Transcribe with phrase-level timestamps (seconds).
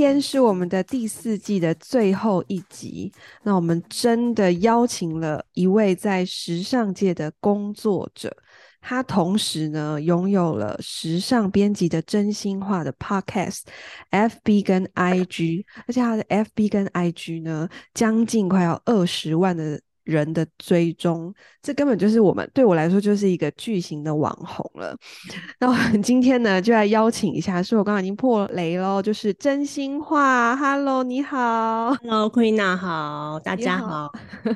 [0.00, 3.12] 天是我们的第四季的最后一集，
[3.42, 8.34] 那我们真的邀请了一位在时尚界的工作者，
[8.80, 24.96] 他同时呢拥有了时尚编辑的真心话的 Podcast，FB 跟 IG，而且他的 FB 跟 IG 呢将近快要二十万的人的追踪，这根本就是我们对我来说就是一个巨型的网红了。
[25.60, 30.56] 那我们今天呢，就来邀请一下，是我刚刚已经破雷喽，就是真心话。
[30.56, 34.10] Hello，你好，Hello，Queena 好，大家好。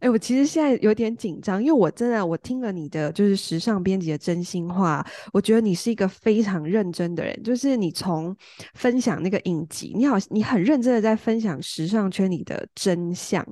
[0.00, 8.34] 哎、欸，我其实现在有点紧张，因为我真的我听了你的就是时尚编辑的真心话，我觉得你是一个非常认真的人，就是你从
[8.74, 13.44] 分享那个影集，你好，你很认真的在分享时尚圈里的真相。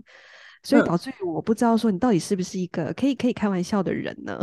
[0.67, 4.37] 所以导致于我不知道说你到底是不是一个可以可以开玩笑的人呢？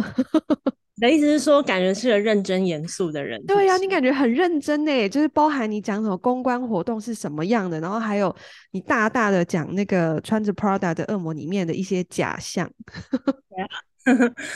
[0.96, 3.44] 你的意思是说，感觉是个认真严肃的人？
[3.46, 8.34] 对呀、啊，你感觉很认真呢，就是包含你讲什么公关活动是什么样的，然后还有
[8.72, 12.72] 你大大的讲那个穿着 Prada 的恶魔里面的一些假象。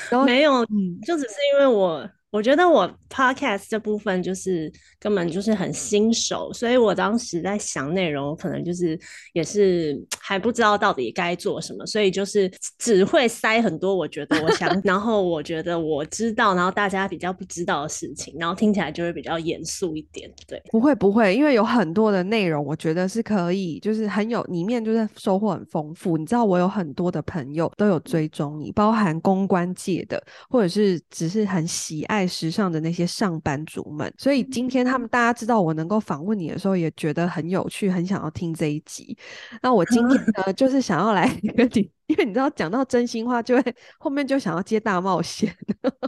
[0.09, 2.07] 然后没有，嗯，就只是因为我。
[2.29, 8.99] 我觉得我 podcast 这部分就是根本就是很新手，所以我当时在想内容，可能就是
[9.31, 20.29] 也是还不知道到底该做什么，所以就是只会塞很多我觉得我想， 然后我觉得我知道，然后大家比较不知道的事情，然后听起来就会比较严肃一点。
[20.45, 26.17] 对，不会不会，因为有很多的内容，我觉得是可以，就是很有里面就是收获很丰富。
[26.17, 32.16] 你知道我有很多的朋友都有追踪你，包含公关界的，或者是只是很喜爱。
[32.17, 39.15] 在时尚的那些上班族们，所以今天他们大家知道我能够访问你的时候，也觉得很有趣，很想要听这一集。
[39.61, 41.96] 那我今天呢， 就是想要来 跟你。
[42.07, 45.53] 因为你知道，讲到真心话，就会后面就想要接大冒险。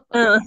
[0.09, 0.39] 嗯，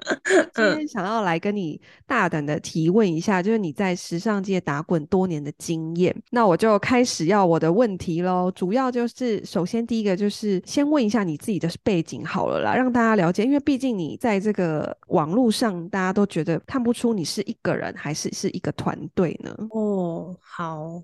[0.54, 6.14] 今天想要来跟你大胆的提问一下，就是你在时尚界打滚多年的经验。
[6.30, 8.50] 那我就开始要我的问题喽。
[8.52, 13.44] 主要就是，首先第一个就是先问一下你自己的背景好了啦，让大家了解。
[13.44, 19.54] 因为毕竟你在这个网络上，大家都觉得看不出你是一个人还是是一个团队呢。
[19.70, 21.02] 哦，好，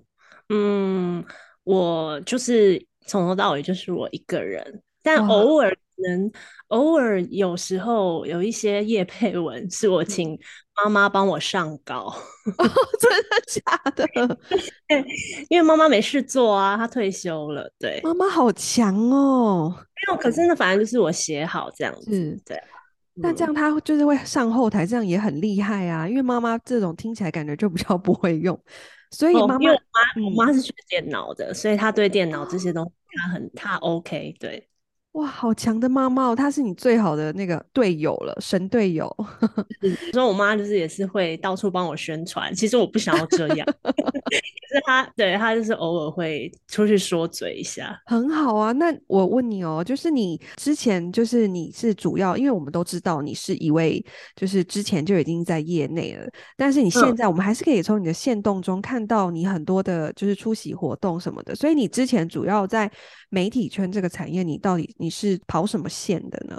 [0.49, 1.23] 嗯，
[1.63, 2.83] 我就是。
[3.05, 5.75] 从头到尾就是我一个人，但偶尔
[6.07, 6.31] 能、哦、
[6.69, 10.39] 偶尔有时候有一些叶配文是我请
[10.75, 12.05] 妈妈帮我上稿，
[12.57, 12.69] 哦、
[12.99, 13.61] 真的假
[13.95, 14.07] 的？
[15.49, 17.71] 因为妈妈没事做啊，她退休了。
[17.77, 19.73] 对，妈妈好强哦。
[19.77, 22.41] 没有，可是那反正就是我写好这样子。
[22.43, 22.59] 对，
[23.13, 26.07] 那这样她就是会上后台，这样也很厉害啊。
[26.07, 28.59] 因为妈妈这种听起来感觉就比较不会用。
[29.11, 34.67] 所以妈妈，我妈，我妈是学电脑的，所以她对电脑这些东西，她很，她 OK，对。
[35.13, 36.35] 哇，好强的妈妈哦！
[36.35, 39.13] 她是你最好的那个队友了，神队友。
[40.13, 42.55] 所以，我妈就是也是会到处帮我宣传。
[42.55, 48.71] 其实我不想要这样， 可是她对她就是偶尔会出去说嘴一下，很好啊。
[48.71, 54.01] 那我问你哦，就是你之前就是你是主要，因为我们都知道你是一位，
[54.37, 56.25] 就是之前就已经在业内了。
[56.55, 61.53] 但是你现在，我们还是可以从你的限动中看到你很多的，就是出席活动什么的。
[61.53, 62.89] 所以你之前主要在
[63.27, 64.89] 媒体圈这个产业，你到底？
[65.01, 66.55] 你是跑什么线的呢？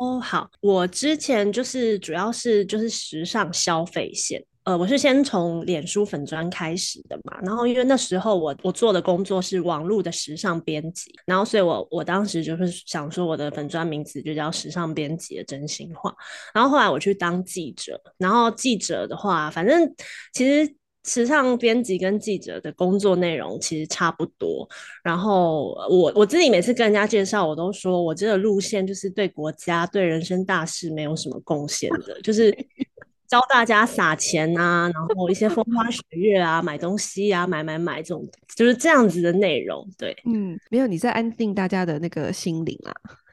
[0.00, 16.14] 哦，好，我之前就是主要是就是时尚消费线，呃，我是先从脸书粉砖开始的嘛，然后因为那时候我我做的工作是网络的时尚编辑，然后所以我我当时就是想说我的粉砖名字就叫时尚编辑的真心话，
[16.54, 19.94] 然后后来我去当记者，然后记者的话，反正
[20.32, 20.74] 其实。
[21.06, 24.68] 时尚编辑跟记者的工作内容其实差不多。
[25.02, 32.50] 然后我我自己每次跟人家介绍，我都说我这个路线就是对国家、对人生大事没有什么贡献的，就是
[33.28, 39.88] 教大家撒钱啊，然后一些风花雪月啊，买东西啊，买买买这种，就是这样子的内容。
[39.96, 42.92] 对，嗯，没有你在安定大家的那个心灵啊，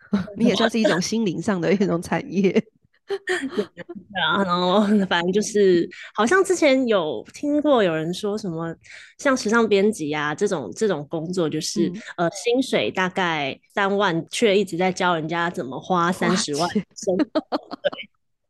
[0.38, 2.64] 你也算是一种心灵上的一种产业。
[3.08, 3.64] 对
[4.22, 8.74] 啊，然后反正就是，好像之前有听过有人说什么，
[9.18, 16.70] 像时尚编辑啊这种这种工作，就是、嗯、呃薪水大概三万，却一直在教人家怎么花三十万。
[16.74, 16.84] 对，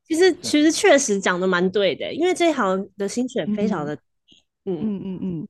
[0.08, 4.04] 其实其实确实讲的蛮对的，因为这一行的薪水非常的低。
[4.66, 5.48] 嗯嗯嗯嗯，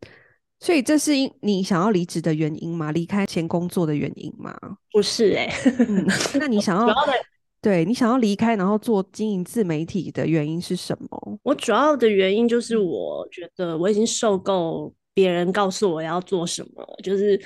[0.60, 2.92] 所以这是因你想要离职的原因吗？
[2.92, 4.58] 离开前工作的原因吗？
[4.92, 6.06] 不是哎、欸嗯，
[6.40, 6.96] 那你想 要？
[7.64, 11.40] 对，你想要离开，然后做经营自媒体的原因是什么？
[11.44, 17.42] 我主要的原因就是我觉得我已经受够别人告诉我要做什么，就是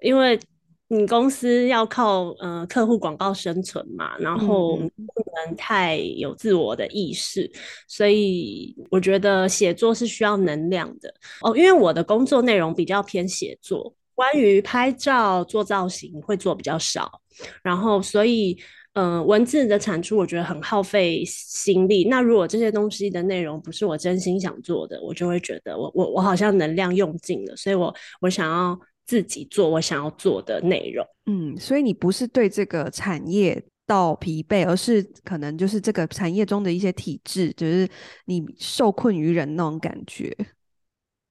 [0.00, 0.40] 因为
[0.88, 11.12] 你公司要靠呃客户广告生存嘛，然后不能太有自我的意识，嗯、所以我觉得写作是需要能量的
[11.42, 11.54] 哦。
[11.54, 17.20] 因为我的工作内容比较偏写作，关于拍照做造型会做比较少，
[17.62, 18.58] 然后所以。
[18.94, 22.08] 嗯、呃，文字的产出我觉得很耗费心力。
[22.08, 27.54] 那如果这些东西的内容不是我真心想做的，我就会觉得我我我好像能量用尽了。
[27.56, 31.06] 所以我我想要自己做我想要做的内容。
[31.26, 37.88] 嗯，所以你不是对这个产业到疲惫，而是可能就是这个产业中的一些体制，就是
[38.24, 40.36] 你受困于人那种感觉。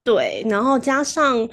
[0.02, 1.46] 对，然后加上。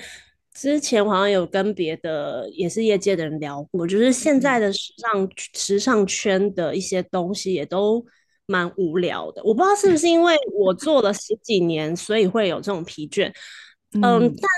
[0.60, 8.04] 之前好像有跟别的也是业界的人聊过，就是现在的时尚时尚圈的一些东西也都
[8.48, 9.44] 蛮无聊的。
[9.44, 13.32] 我不知道是不是因为我做了十几年，所以会有这种疲倦。
[13.94, 14.50] 嗯，嗯，但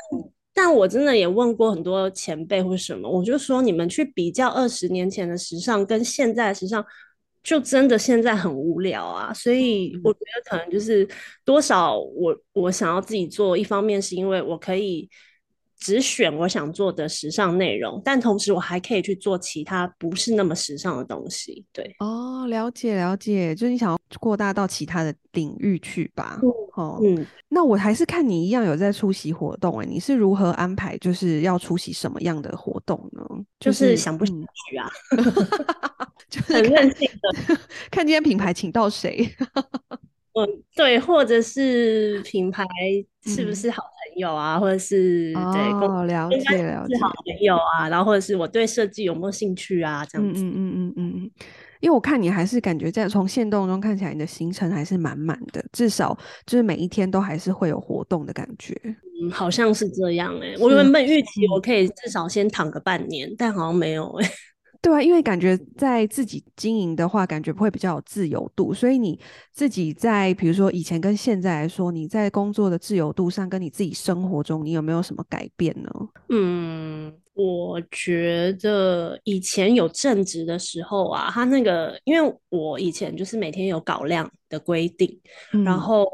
[0.54, 6.86] 但我真的也问过很多前辈或什么，我就说你们去比较二十年前的时尚跟现在的时尚，
[7.44, 9.34] 就真的现在很无聊啊。
[9.34, 11.06] 所以我觉得可能就是
[11.44, 15.10] 多少我我想要自己做，一方面是因为我可以。
[15.80, 21.66] 只选我想做的时尚内容，但同时我还可以去做其他不是那么时尚的东西。
[21.72, 26.40] 对，哦，了解了解，就是你想要扩大到其他的领域去吧？
[26.44, 30.98] 嗯、哦，嗯，那我还是看你一样有在出席活动、欸，哎，你是如何安排？
[30.98, 33.24] 就是要出席什么样的活动呢？
[33.60, 34.90] 就是、就是、想不想去啊？
[36.30, 37.58] 就是很任性的，
[37.90, 39.34] 看今天品牌请到谁。
[40.46, 42.66] 嗯，对，或者是品牌
[43.26, 51.32] 是不是好朋友啊，嗯、或者是对，哦，了解了解，是好朋友啊，然后或者是我对设计有没有兴趣啊，这样子，嗯嗯嗯嗯嗯，
[51.80, 58.76] 因为我看你还是感觉在从线动中看起来，你的行程还是满满的，至少就是每一天都还是会有活动的感觉。
[59.22, 64.32] 嗯，好像是这样哎、欸，我原本预期我可以至少先躺个半年，嗯、但好像没有哎、欸。
[64.82, 68.74] 对啊，因为感觉在自己经营的话，感觉会比较有自由度。
[68.74, 69.20] 所以你
[69.52, 75.90] 自己在比如说以前跟现在来说，你在工作的自由度上，跟你自己生活中，你有没有什么改变呢？
[76.30, 85.20] 嗯，我觉得以前有正职的时候啊，他那个，因为我以前就是每天有稿量的规定，
[85.54, 86.08] 嗯、然后。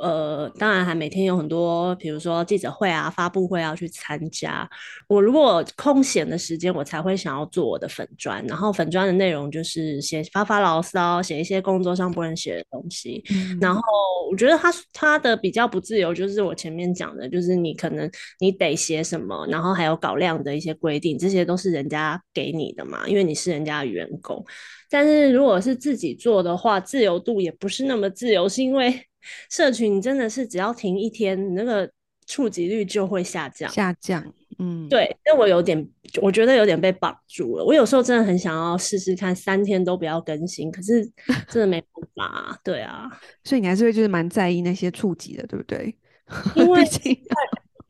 [0.00, 4.68] 呃，当然还每天有很多，比如说记者会啊、发布会要去参加。
[5.06, 13.22] 我如果空闲的时间，我才会想要做我的粉砖，然后粉砖的内容就是写发发牢骚，写一些工作上不能写的东西。
[13.30, 13.82] 嗯、然后
[14.30, 24.44] 我觉得他他的比较不自由，就是我前面讲的，就是你可能你得写什么，然后还有稿量的一些规定，这些都是人家给你的嘛，因为你是人家的员工。
[24.88, 29.06] 但是如果是自己做的话，自由度也不是那么自由，是因为。
[29.48, 31.90] 社群真的是只要停一天，你那个
[32.26, 33.70] 触及率就会下降。
[33.70, 34.24] 下降，
[34.58, 35.16] 嗯，对。
[35.24, 35.88] 但我有点，
[36.20, 37.64] 我觉得有点被绑住了。
[37.64, 41.04] 我有时候真的很想要试试看，三天都不要更新，可是
[41.48, 42.60] 真的没办法。
[42.64, 43.08] 对啊，
[43.44, 45.96] 所以你还是会就是蛮在意那些触及的，对不对？
[46.56, 46.84] 因为。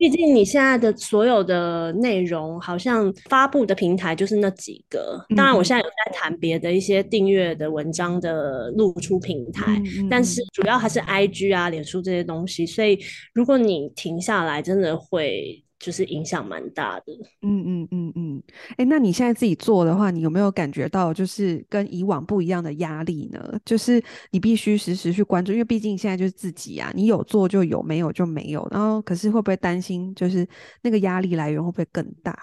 [0.01, 5.23] 毕竟你现在的所有的内容，好像发布的平台就是那几个。
[5.37, 9.79] 当然，我现在有在谈别的一些订阅的文章的露出平台，
[10.09, 12.65] 但是主要还是 IG 啊、脸书这些东西。
[12.65, 12.97] 所以，
[13.31, 15.63] 如果你停下来，真的会。
[15.81, 17.11] 就是影响蛮大的，
[17.41, 18.43] 嗯嗯嗯嗯，
[18.77, 23.59] 哎、那你现在自己做的话，你有没有感觉到就是跟以往不一样的压力呢？
[23.65, 28.67] 就是你必须时时去关注，因为毕竟现在就是自己啊，你有做就有，没有就没有。
[28.71, 30.47] 然后可是会不会担心，就是
[30.83, 32.37] 那个压力来源会不会更大？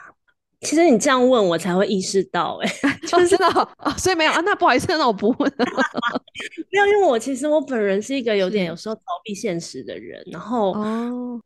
[0.60, 3.46] 其实你这样问我才会意识到、 欸，哎，就是真的、
[3.78, 4.40] 哦，所以没有啊。
[4.40, 5.64] 那不好意思，那我不问了。
[6.70, 10.74] 没有，因为我其实我本人是一个有点有时候逃避现实的人，然后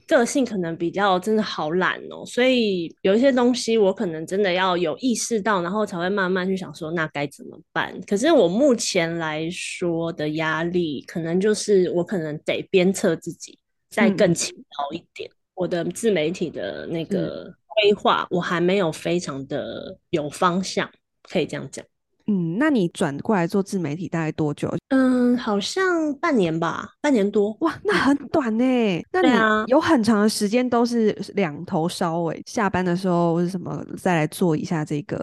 [0.07, 7.95] 个性可能比较真的好懒哦，所以有一些东西我可能真的要有意识到，然后才会慢慢去想说那该怎么办。
[8.07, 13.59] 可是我目前来说的压力，可能就是我可能得鞭策自己
[13.91, 15.29] 再更勤劳一点。
[15.31, 17.55] 嗯、我的自媒体的那个。
[17.75, 20.89] 规划我还没有非常的有方向，
[21.23, 21.85] 可以这样讲。
[22.27, 24.73] 嗯，那你转过来做自媒体大概多久？
[24.91, 27.57] 嗯，好像半年吧，半年多。
[27.61, 28.65] 哇，那很短呢。
[29.11, 35.19] 那你有很长的时间都是两头烧尾，下班的时候或者什么再来做一下这个。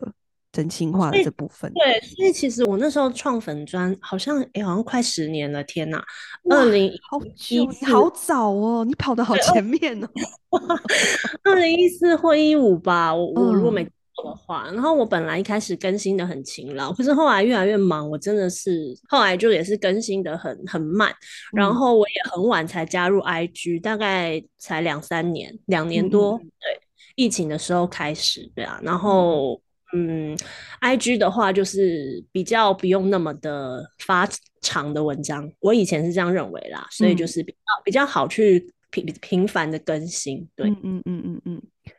[0.60, 6.04] 真心话的这部分，对，所以其实我那时候创粉专好像哎、欸，好像快十年了，天哪！
[6.50, 10.10] 二零好久，你好早哦，你跑得好前面哦。
[11.46, 21.10] 二零一四或一五吧，我我如果没记错的话、嗯，然后我本来一开始更新的很勤劳，可是后来越来越忙，我真的是后来就也是更新的很很慢，
[21.54, 26.82] 然后我也很晚才加入 IG，大概才两三年，两年多、嗯，对，
[27.16, 29.62] 疫情的时候开始，对啊，然后。
[29.94, 30.38] 嗯嗯
[30.82, 34.28] ，IG 的话就是比较不用那么的发
[34.62, 40.48] 长的文章，我以前是这样认为啦，所以就是比较、嗯、比较好去频频繁的更新。
[40.56, 41.62] 对，嗯嗯嗯嗯嗯。
[41.86, 41.94] 哎、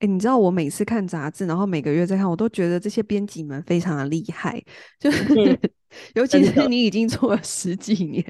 [0.00, 4.62] 欸，你知道我每次看杂志，然后每个月在看，我都觉得这些编辑们非常的厉害，
[4.98, 5.58] 就是、嗯、
[6.14, 8.24] 尤其是你已经做了十几年，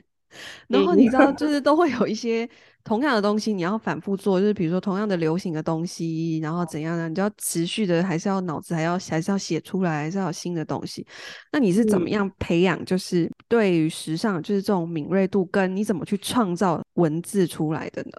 [0.68, 2.48] 然后你知道就是都会有一些。
[2.86, 7.08] 同样的东西你要反复做，就是比如说同样的流行的东西，然后怎样呢？
[7.08, 11.04] 你就要持续的，还是要脑子还要还是要写出来，还是要有新的东西？
[11.50, 12.82] 那你是怎么样培养？
[12.84, 18.12] 就是对于时尚，就是这种敏锐度，跟你怎么去创造文字出来的呢？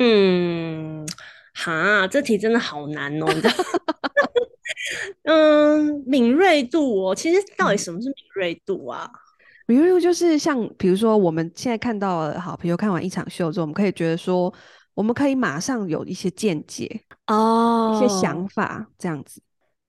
[0.00, 1.06] 嗯，
[1.54, 3.26] 哈，这题真的好难哦。
[5.22, 9.08] 嗯，敏锐度哦，其实到底什么是敏锐度啊？
[9.31, 9.31] 比
[9.66, 14.52] 如就是像，比如说我们现在看到了，好，比如看完一场秀之后，我们可以觉得说，
[14.94, 19.40] 我们可以马上有一些见解哦，一些想法这样子。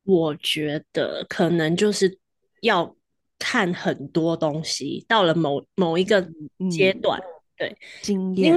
[0.03, 2.19] 我觉得可能就是
[2.61, 2.95] 要
[3.39, 6.21] 看很多东西，到了某某一个
[6.69, 7.23] 阶段，嗯、
[7.57, 7.77] 对。
[8.01, 8.55] 经验，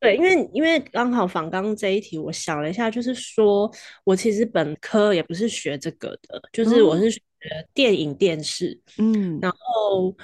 [0.00, 3.70] 对，因为因为刚好访刚刚这一题，我想了一下，就是说
[4.04, 7.20] 我其实本科也不是学这个的，就是我是学
[7.74, 10.14] 电影电视，嗯，然后。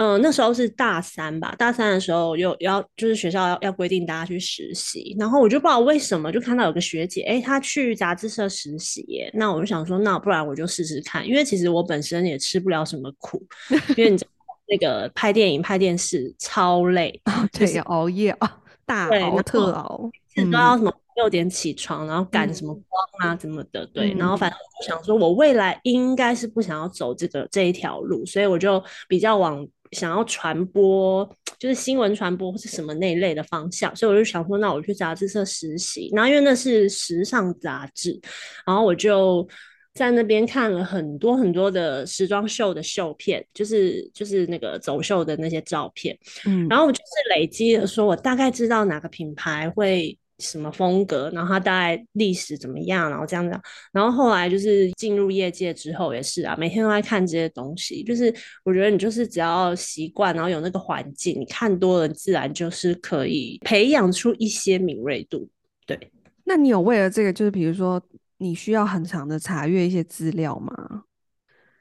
[0.00, 13.44] 嗯、呃，那时候是大三吧，大三的时候又要就是学校要要规定大家去实习，然后我就不知道为什么就看到有个学姐，哎，她去杂志社实习耶，那我就想说，那不然我就试试看，因为其实我本身也吃不了什么苦，
[13.98, 14.30] 因为你知道
[14.68, 17.20] 那个拍电影拍电视超累，
[17.52, 29.68] 对，要熬夜啊，大熬特熬，都要什么六点起床，然后赶什么光啊怎么的，对，然后反正我就想说，我未来应该是不想要走这个这一条路，所以我就比较往。
[29.92, 31.26] 想要传播
[31.58, 36.10] 就是新闻传播或是什么那一类的方向，所以我就想说，那我去杂志社实习。
[36.12, 38.20] 然后因为那是时尚杂志，
[38.66, 39.48] 然后我就
[39.94, 46.14] 在那边看了很多很多的时装秀的秀片，就是就是那个走秀的那些照片。
[46.44, 50.18] 嗯，然后我就是累积了，说我大概知道哪个品牌会。
[50.38, 53.60] 什么风格，然后它大概历史怎么样，然后这样子，
[53.92, 58.04] 然后后来就是进入业界之后也是啊，每天都在看这些东西。
[58.04, 58.32] 就是
[58.64, 65.48] 我觉得你就是只要习惯，然后有那个环境，你看多了，自然就是可以培养出一些敏锐度。
[65.84, 65.98] 对，
[66.44, 68.00] 那你有为了这个，就是比如说
[68.36, 71.02] 你需要很长的查阅一些资料吗？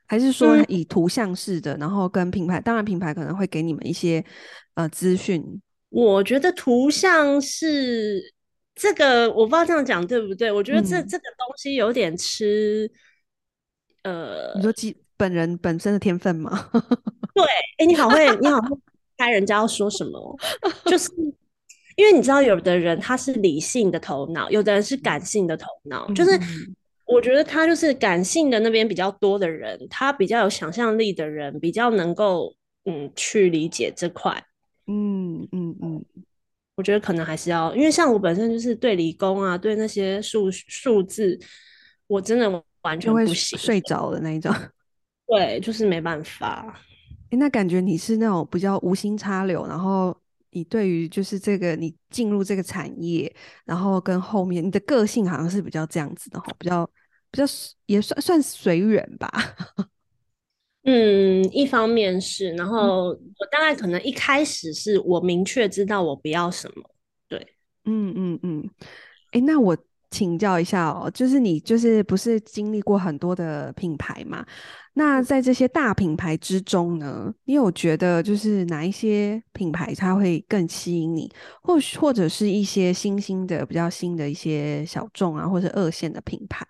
[0.08, 4.26] 还是说以图像式的，嗯、然后跟品牌，当然品牌可能会给你们一些
[4.74, 5.62] 呃资讯。
[5.90, 8.34] 我觉得图像是。
[8.78, 10.52] 这个我不知道这样讲对不对？
[10.52, 12.90] 我觉得这、嗯、这个东西有点吃，
[14.04, 16.70] 呃，你说基本人本身的天分吗？
[17.34, 17.44] 对，
[17.80, 18.78] 哎，你好会，你好会
[19.18, 20.38] 猜人家要说什么，
[20.86, 21.12] 就是
[21.96, 26.40] 因为你知道，有的人他是理性的头脑，有的人是感性的头脑，嗯、就是
[27.06, 32.54] 我觉得他就是感性的那边比较多的人，他比较有想象力的人，比较能够
[32.86, 34.44] 嗯去理解这块，
[34.86, 36.06] 嗯嗯嗯。
[36.78, 41.38] 我觉得可能还是要，因为像我本身就是对理工啊，对那些数数字，
[42.06, 44.54] 我真的完全不行，睡着的那一种。
[45.26, 46.80] 对，就是没办法。
[47.32, 50.16] 欸，那感觉你是那种比较无心插柳，然后
[50.52, 56.88] 你对于就是这个你进入这个产业，然后跟后面你的个性好像是比较这样子的，比较
[57.32, 57.46] 比较
[57.88, 59.28] 也算算随缘吧。
[60.89, 66.89] 嗯，一方面是，然后我大概可能一开始是我明确知道我不要什么，
[67.27, 67.38] 对，
[67.84, 68.70] 嗯嗯嗯，
[69.32, 69.77] 哎、欸，那我
[70.10, 74.46] 请教一下哦，就是你就是不是经历过很多的品牌嘛？
[74.94, 81.29] 那在这些大品牌之中呢，你有觉得就是哪一些品牌它会更吸引你，
[81.62, 86.65] 或许或者是一些新兴的比较新的一些小众啊，或者二线的品牌？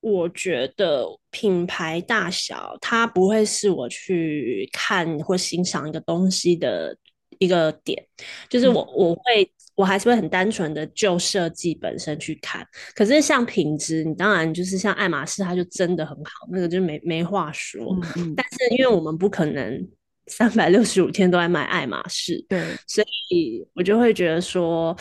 [0.00, 6.96] 我觉得品牌大小它不会是我去看或欣赏一个东西的
[7.38, 8.04] 一个点，
[8.48, 9.50] 就是我我会。
[9.76, 17.98] 我还是会很单纯的就设计本身去看，可是像品质，你当然就是像爱马仕，它就真的很好，那个就没没话说。
[18.36, 19.88] 但是因为我们不可能
[20.26, 24.94] 三百六十五天都在买爱马仕，对，所以我就会觉得说，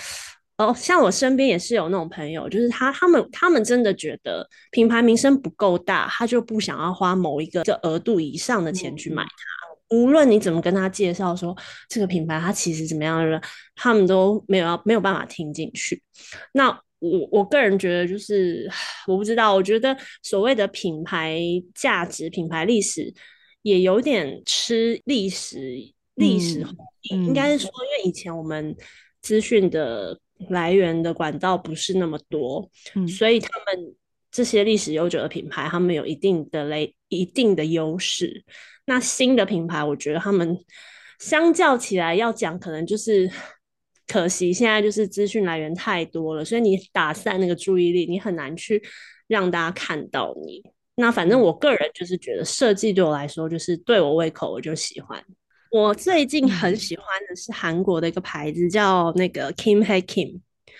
[0.59, 9.29] 哦，像我身边也是有那种朋友，就是他他们他们真的觉得品牌名声不够大，他就不想要花某一个这额度以上的钱去买它。
[9.29, 13.41] 嗯无论你怎么跟他介绍说这个品牌它其实怎么样的人，
[13.75, 15.99] 他们都没有要没有办法听进去。
[16.53, 18.69] 那我我个人觉得就是
[19.07, 21.41] 我不知道，我觉得所谓的品牌
[21.73, 23.11] 价值、品牌历史
[23.63, 25.75] 也有点吃历史
[26.13, 28.75] 历史红利，嗯，应该是说，因为以前我们
[29.23, 33.95] 资讯的来源的管道不是那么多，嗯，所以他们
[34.31, 38.43] 这些历史悠久的品牌，他们有一定的雷一定的优势。
[38.85, 40.57] 那新的品牌，我觉得他们
[41.19, 43.29] 相较起来要讲，可能就是
[44.07, 48.81] 可惜现在就是资讯来源太多了，所以你打散那个注意力，你很难去
[49.27, 50.63] 让大家看到你。
[50.95, 55.23] 那反正我个人就是觉得设计对我来说就是对我胃口，我就喜欢。
[55.69, 60.39] 我最近很喜欢的是韩国的一个牌子，叫那个 Kim Hey Kim，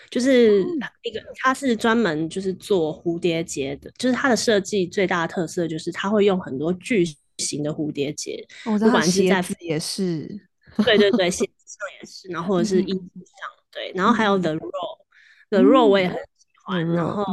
[0.10, 0.62] 就是
[1.03, 7.05] 一个它是专门就是做蝴蝶结的，就是它的设计最大的特色就是它会用很多巨
[7.38, 10.27] 型的蝴蝶结，哦、不管是在也是，
[10.84, 17.24] 对对对， 鞋子上也是，然后或者是衣服上，对，然后还有 The Row，The Row 我也很喜欢，嗯、然后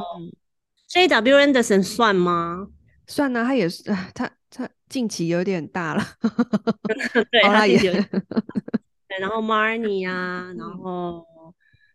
[0.91, 2.69] JW Anderson 算吗？
[3.07, 4.31] 算呢、啊，他也是，他他
[4.89, 6.03] 近期有点大了
[7.31, 8.03] 对，他也有点，
[9.09, 11.27] 对，然后 Marni 啊，然后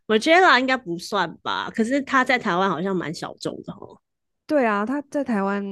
[0.08, 4.00] Margiela 应该不算吧，可是他在台湾好像蛮小众的哦。
[4.46, 5.64] 对啊，他在台湾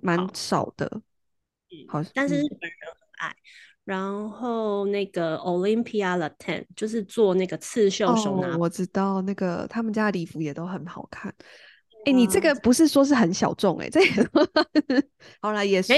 [0.00, 1.00] 蛮少的。
[1.88, 3.30] 好，但是日本人很爱。
[3.30, 3.36] 嗯、
[3.84, 11.32] 然后那个 Olympia Laten 就是做那个刺绣手拿，哦，我知道那个他们家的礼服也都很好看。
[12.06, 14.00] 哎、欸，你这个不是说是很小众哎、 欸，这
[15.40, 15.92] 好了也是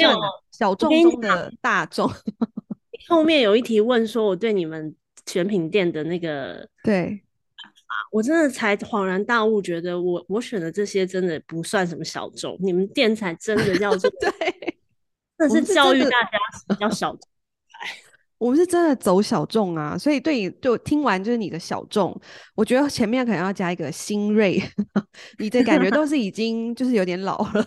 [0.50, 2.10] 小众中的大众。
[3.08, 4.94] 后面有一题问说，我对你们
[5.26, 7.22] 选品店的那个对
[7.86, 14.78] 啊，我真的才恍然大悟，觉得我我选的这些真的不算什么小众，你们店才真的叫做 对。
[15.36, 17.20] 那是教育大家比较小众，
[18.38, 22.18] 我们是真的走小众啊，所以对，就听完就是你的小众，
[22.54, 24.62] 我觉得前面可能要加一个新锐，
[25.38, 27.66] 你的感觉都是已经就是有点老了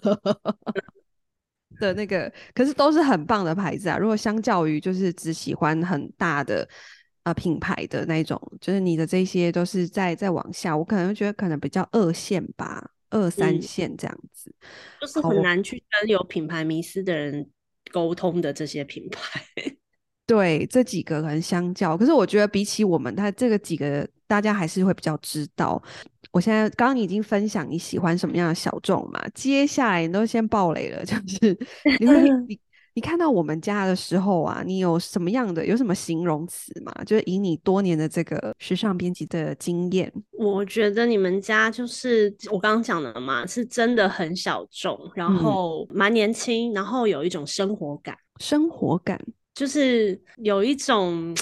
[1.80, 3.98] 的那个，可是都是很棒的牌子啊。
[3.98, 6.68] 如果相较于就是只喜欢很大的
[7.24, 14.68] 呃品牌的那种，就是你的这些都是在再往下，我可能觉得可能比较二线吧，二三线这样子，嗯、
[15.02, 17.50] 就是很难去跟有品牌迷思的人。
[17.92, 19.44] 沟通的这些品牌，
[20.32, 25.82] 对这几个可能相较，可是我觉得比起我们，他这个几个大家还是会比较知道。
[26.32, 31.58] 我现在刚刚已经分享你喜欢什么样的小众嘛，接下来你都先爆雷了， 就是
[32.00, 32.58] 你会 你
[32.94, 36.94] 你看到我们家的时候啊，你有什么样的有什么形容词嘛？
[37.06, 49.22] 就是以你多年的这个时尚编辑的经验，我觉得你们家就是我刚刚讲的嘛，是真的很小众，然后蛮年轻，然后有一种生活感，生活感
[49.54, 51.36] 就是有一种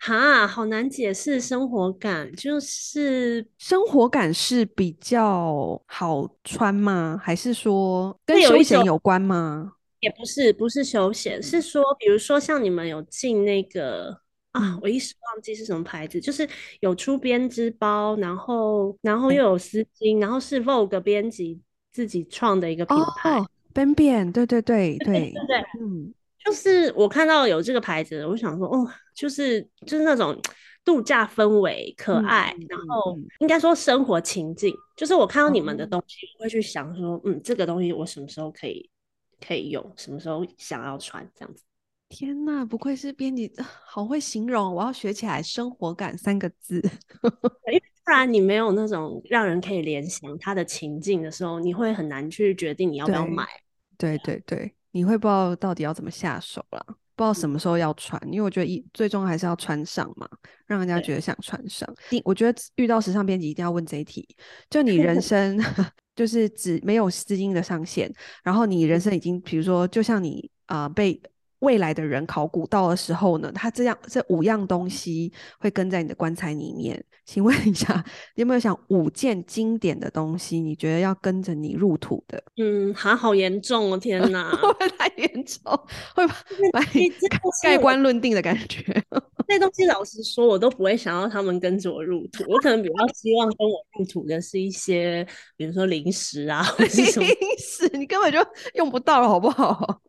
[0.00, 7.20] 哈，好难解释生活感，就是生活感是比较好穿吗？
[7.22, 9.72] 还是说跟休闲有关吗？
[10.00, 14.18] 也不是，不是休闲，是说，比如说像你们有进那个
[14.52, 16.48] 啊，我一时忘记是什么牌子，就是
[16.80, 21.60] 有出编织包，然后然后又有丝巾，然后是 Vogue 编辑
[21.92, 26.14] 自己创的一个品牌，哦，Ben Ben，对对对对对，对，嗯，
[26.44, 30.36] 就是我看到有这个牌子，我想说，哦，就是就是那种
[30.84, 38.90] 度假氛围，可爱，嗯，然后应该说生活情境，就是我看到你们的东西，我会去想说，嗯，这个东西我什么时候可以。
[39.42, 41.62] 可以用，什么时候想要穿这样子？
[42.10, 43.50] 天呐，不愧是编辑，
[43.86, 46.78] 好会形容，我要学起来“生活感”三个字。
[47.68, 53.46] 因为不然你没有那种让人可以联想他的情境的时候，你会很难去决定你要不要买。
[53.96, 56.84] 对对对，对，你会不知道到底要怎么下手了。
[57.16, 60.26] 不知道什么时候要穿，因为我觉得一最终还是要穿上嘛，
[60.66, 61.86] 让人家觉得想穿上。
[62.24, 64.26] 我觉得遇到时尚编辑一定要问这一题，
[64.70, 65.62] 就你人 生
[66.16, 68.10] 就是只没有资金的上限，
[68.42, 71.20] 然后你人生已经，比如说，就像你啊、呃、被。
[71.60, 77.02] 未来的人考古到的时候呢，他这样这五样东西会跟在你的棺材里面。
[77.26, 80.58] 请问一下， 你有没有想五件经典的东西？
[80.60, 82.42] 你觉得要跟着你入土的？
[82.56, 83.96] 嗯，好好严重哦！
[83.96, 85.62] 天哪， 会不会太严重？
[86.16, 86.26] 会
[86.72, 86.80] 把
[87.62, 88.82] 盖棺论定的感觉。
[89.46, 92.42] 那东西老实说，我都不会想要他们跟着我入土。
[92.48, 95.24] 我可能比较希望跟我入土的是一些，
[95.56, 98.38] 比如说零食啊，或是什么零食，你根本就
[98.74, 100.00] 用不到了，好不好？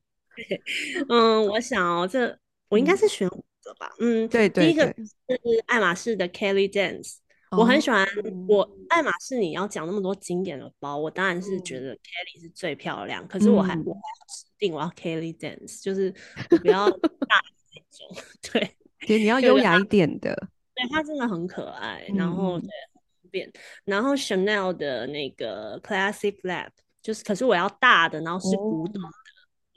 [1.10, 2.38] 嗯，我想哦，这
[2.70, 3.92] 我应该是选五个吧。
[4.00, 7.16] 嗯，对对，对，第一个是爱马仕的 Kelly Dance，
[7.52, 8.08] 我很喜欢。
[8.48, 13.28] 我爱马仕，你要讲那么多经典的包，我当然是觉得 Kelly 是最漂亮。
[13.28, 14.00] 可是我还我还
[14.30, 16.14] 指定我要 Kelly Dance，就是
[16.62, 18.24] 不要大的那种。
[18.52, 20.34] 对，其实你要优雅一点的。
[20.74, 23.52] 对，它真的很可爱，然后对很方便。
[23.84, 26.70] 然后 Chanel 的那个 Classic Lab，
[27.02, 29.02] 就是可是我要大的，然后是古董。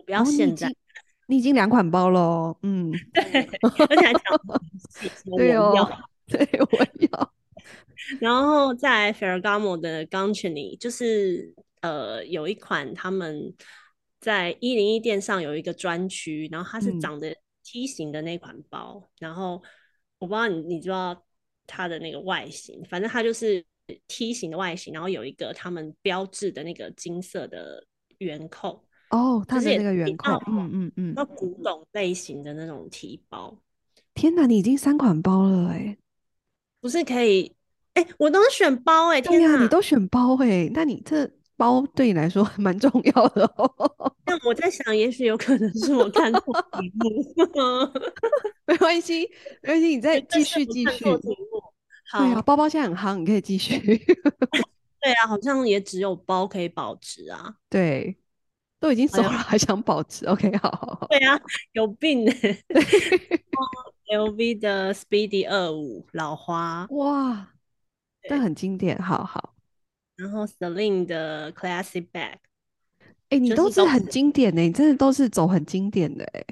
[0.04, 0.72] 不要现在，
[1.26, 3.48] 你已经两款包了，嗯， 对，
[3.88, 4.22] 而且还讲
[5.36, 5.74] 对哦，
[6.26, 6.78] 对，我
[7.10, 7.32] 要。
[8.20, 13.54] 然后在 Ferragamo 的 Ganchini，就是呃有一款他们
[14.20, 19.62] 在一零一店上有一个专区，然后它是长得梯形的那款包，嗯、然后
[20.18, 21.24] 我不知道你你知道
[21.66, 23.64] 它的那个外形，反正它就是
[24.06, 27.86] 梯形的外形，然后有一个他们标志的那个金色的
[28.18, 28.84] 圆扣。
[29.14, 33.56] 哦，它是那个圆扣，嗯嗯嗯，那古董类型的那种提包。
[34.12, 35.98] 天哪，你已经三款包了哎、欸！
[36.80, 37.54] 不是可以？
[37.92, 39.22] 哎、欸，我都选包哎、欸！
[39.22, 40.72] 天哪，你都选包哎、欸！
[40.74, 44.12] 那你这包对你来说蛮重要的哦。
[44.26, 47.24] 那我在想，也许有可能是我看错题目。
[48.66, 49.30] 没关系，
[49.62, 51.04] 没关系，你再继续继续。
[52.10, 53.78] 好，对啊，包包现在很夯，你可以继续。
[55.00, 57.54] 对啊，好像也只有包可以保值啊。
[57.70, 58.16] 对。
[58.84, 61.06] 都已经走了，还想保持？OK，好好好。
[61.06, 61.40] 对啊，
[61.72, 62.32] 有病呢。
[64.12, 67.48] LV 的 Speedy 二五老花，哇，
[68.28, 69.54] 但很经典，好好。
[70.16, 72.34] 然后 Celine 的 Classic Bag，
[73.30, 76.44] 哎、欸，你都是很经典的，你真的都是走很经典的哎。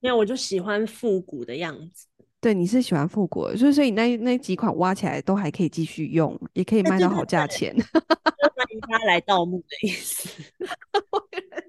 [0.00, 2.06] 因为我就喜欢复古的样子。
[2.38, 7.74] 对，你是喜欢复古的，所以所以那那几款挖起来都还可以继续用，也可以卖到好价钱。
[7.74, 10.28] 欢迎大家来盗墓的意思。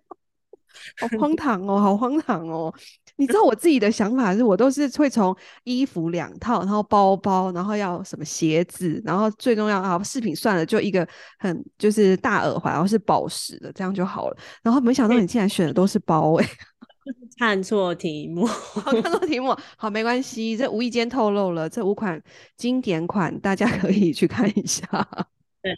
[0.99, 2.73] 好荒唐哦，好荒唐哦！
[3.15, 11.07] 你知道我自己的想法是，我都是会从衣服两套，然后包包，然后要什么鞋子，然后最重要啊，饰品算了，就一个
[11.37, 14.37] 很就是大耳环，然后是宝石的，这样就好了。
[14.63, 16.51] 然后没想到你竟然选的都是包哎、欸，
[17.37, 18.45] 看错题目，
[18.83, 22.21] 看错题目，好没关系，这无意间透露了这五款
[22.57, 24.85] 经典款，大家可以去看一下。
[25.61, 25.71] 对。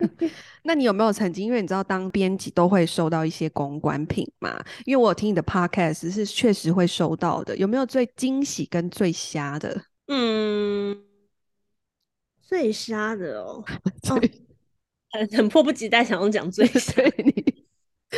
[0.64, 1.46] 那你有没有曾经？
[1.46, 4.62] 因为你知道，当编辑都会收到一些公关品嘛？
[4.84, 7.56] 因为我有听你的 podcast 是确实会收到的。
[7.56, 9.84] 有没有最惊喜跟最瞎的？
[10.06, 11.04] 嗯，
[12.40, 13.64] 最瞎的哦，
[14.02, 17.02] 很、哦、很迫不及待想要讲最瞎。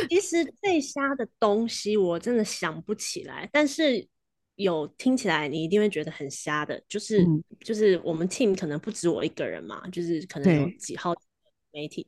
[0.09, 4.05] 其实最瞎的东西我真的想不起来，但是
[4.55, 11.13] 有听起来你一定会觉得很瞎的，就是、嗯、就是我们 team 可能不止我一个人嘛，就是可能有几号。
[11.73, 12.07] 媒体，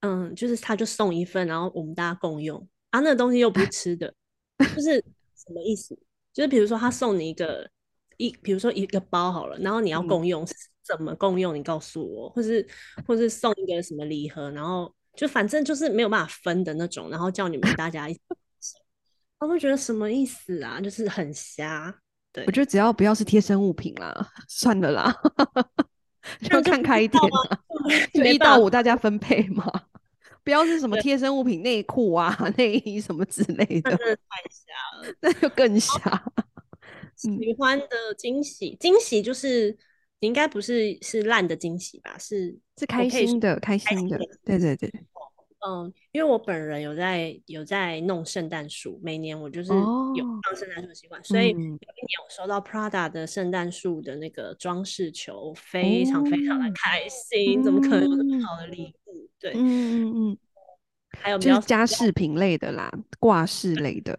[0.00, 4.14] 嗯，就是他就送一份，然后我们大家共用啊，那个东西又不是吃的，
[4.76, 5.04] 就是
[5.34, 5.98] 什么意思？
[6.32, 7.68] 就是比如说他送你一个
[8.16, 11.54] 一，比如说一个包好了，然后你要共用，是怎么共用？
[11.54, 12.66] 你告诉我，或是
[13.06, 18.20] 或是送一个什么礼盒，然后就反正就是没有办法分的那种，然后叫你们大家一起，
[19.40, 20.80] 我会觉得什么意思啊？
[20.80, 21.94] 就是很瞎。
[22.32, 25.14] 对，我觉得只要不要是贴身物品啦，算了啦。
[26.42, 27.20] 就看开一点，
[28.12, 29.64] 就一到五大家分配嘛，
[30.42, 36.22] 不要是什么贴身物品、内裤啊、内衣什么之类的，那真的太瞎了，那就更瞎。
[37.16, 39.70] 喜欢的惊喜，惊喜就是
[40.20, 42.16] 你应该不是是烂的惊喜吧？
[42.18, 44.92] 是是开心的，开心的，对对对。
[45.66, 51.78] 嗯，因为我本人有在有在弄圣诞树，每年我就是有放圣诞树的习惯，哦，所以有一年
[52.22, 59.28] 我收到 Prada 的圣诞树的那个装饰球，非常非常的开心，嗯，怎么可能有这么好的礼物？
[59.40, 60.38] 对，嗯嗯嗯，
[61.18, 64.18] 还有比较就是家饰品类的啦，挂饰类的。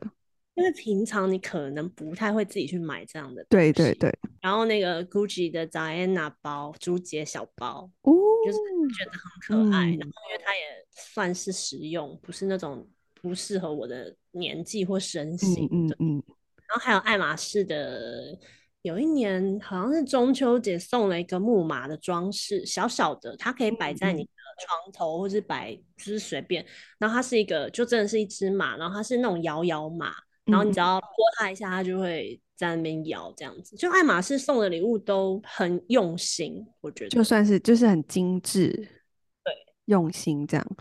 [0.55, 4.11] 因为平常你可能不太会自己去买这样的，对对对。
[4.41, 8.13] 然后那个 Gucci 的 Diana 包，竹节小包，哦，
[8.45, 8.57] 就是
[8.97, 9.85] 觉得很可爱。
[9.85, 12.87] 嗯、然后因为它也算是实用，不是那种
[13.21, 15.67] 不适合我的年纪或身形。
[15.71, 16.23] 嗯嗯，嗯。
[16.67, 18.37] 然后还有爱马仕的，
[18.81, 24.29] 有一年好像是中秋节送了一个木马的装饰，小小的，它可以摆在你的
[24.65, 26.65] 床头或是摆，就是随便。
[26.97, 30.13] 然后它是一个，就真的是一只马，然后它是那种摇摇马，
[30.45, 33.75] 然后你只要拨它一下，它就会在那边摇，这样子。
[33.75, 39.53] 就爱马仕送的礼物都很用心，我觉得就算是就是很精致，对，
[39.85, 40.77] 用心这样。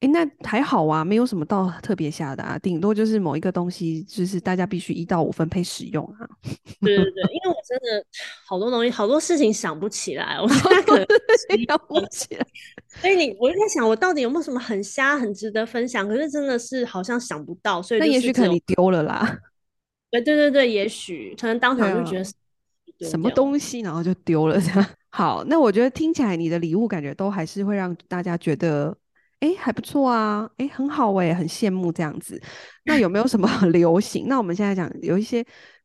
[0.00, 6.22] 哎、欸，那还好啊，没有什么到特别下的啊，顶多就是某一个东西，就是大家必须一到五分配使用啊。
[6.80, 8.06] 对对对，因为我真的
[8.46, 11.06] 好多东西，好多事情想不起来，我现在可能
[11.66, 12.46] 想不起来。
[13.00, 16.06] 所以你，我就在想，我到底有没有什么很瞎、很值得分享？
[16.08, 19.38] 可是真的是好像想不到，所以那也许可能你丢了啦。
[20.12, 24.86] 对对对对，也许可能当场就觉得、啊、什么东西，然后就丢了这样。
[25.10, 28.96] 好，那我觉得听起来你的礼物感觉都还是会让大家觉得。
[29.40, 32.40] 哎，还不错啊，哎，很好哎，很羡慕这样子。
[32.84, 34.26] 那有没有什么流行？
[34.28, 35.38] 那我们现在讲有一些，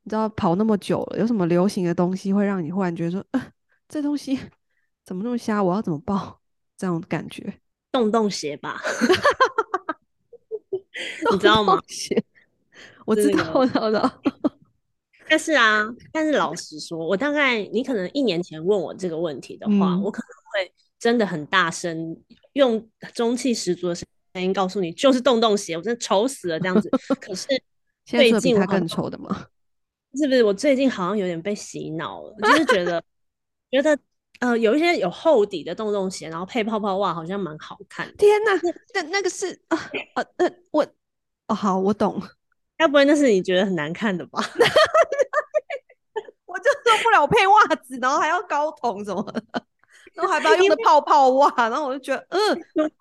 [0.04, 3.52] 你知道跑那么久了，有什么流行的东西会让你忽然觉得说，呃，
[3.88, 4.40] 这东西
[5.06, 5.62] 怎么那么瞎？
[5.62, 6.40] 我要怎么报？
[6.76, 7.54] 这种感觉，
[7.94, 8.82] 洞洞鞋吧，
[11.32, 11.80] 你知道吗？
[11.88, 12.24] 鞋，
[13.06, 14.22] 我知道，我知道。
[15.30, 22.18] 但是啊，但是老实说，我大概你可能一年前问我这个问题的话，嗯、我可能会真的很大声。
[22.54, 26.90] 用中气十足的声音告诉你，就是洞洞鞋，我真的丑死了这样子。
[27.20, 27.48] 可是
[28.06, 29.48] 最近他更丑的吗？
[30.16, 30.44] 是不是？
[30.44, 33.04] 我最近好像有点被洗脑了，就是觉得
[33.72, 33.98] 觉得
[34.40, 38.14] 呃，有一些有厚底的洞洞鞋，然后配泡泡袜，好像蛮好看的。
[38.18, 38.52] 天哪，
[38.94, 39.78] 那那个是啊
[40.16, 40.86] 啊，那我
[41.48, 42.22] 哦好，我懂。
[42.80, 44.44] 要不然那是你觉得很难看的吧？
[46.46, 49.66] 我就受不了配袜子，然后还要高筒什么的。
[50.14, 52.92] 然后还不要用的泡泡袜，然后我就觉得，嗯，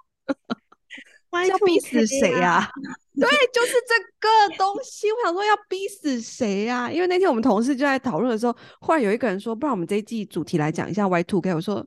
[1.48, 2.70] 要逼死谁呀、啊？
[3.14, 5.10] 对，就是这个东西。
[5.12, 6.90] 我想说要逼死谁呀、啊？
[6.90, 11.86] 因为那天我们同事就在讨论的时候，忽然有一个人说：“不然我们这一季主题来讲一下 Y two K。”我说：“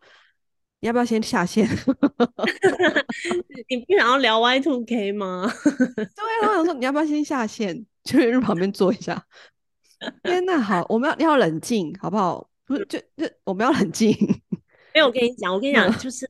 [0.81, 1.67] 你要不要先下线？”
[3.69, 5.51] 你不想要聊 Y two K 吗？
[5.65, 7.85] 对，我说：“你要不要先下线？
[8.03, 9.25] 就在旁边坐一下。”
[10.23, 12.47] 天哪，好，我们要要冷静，好不好？
[12.67, 14.15] 不是，就就我们要冷静。
[14.95, 16.27] 没有，我跟你讲，我跟你讲，就是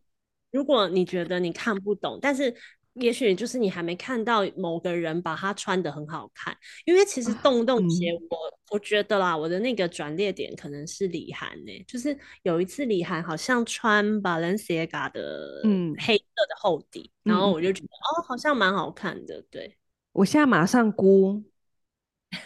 [0.52, 2.52] 如果你觉得你看不懂，但是
[2.94, 19.46] 也许就是你还没看到某个人把它穿的很好看，因为其实洞洞鞋我，我、嗯、我觉得啦，我的那个转捩点可能是李涵呢、欸，就是有一次李涵好像穿 Balenciaga 的嗯黑色的厚底，嗯、然后我就觉得哦，好像蛮好看的。
[19.52, 19.78] 对，
[20.14, 21.44] 我现在马上估，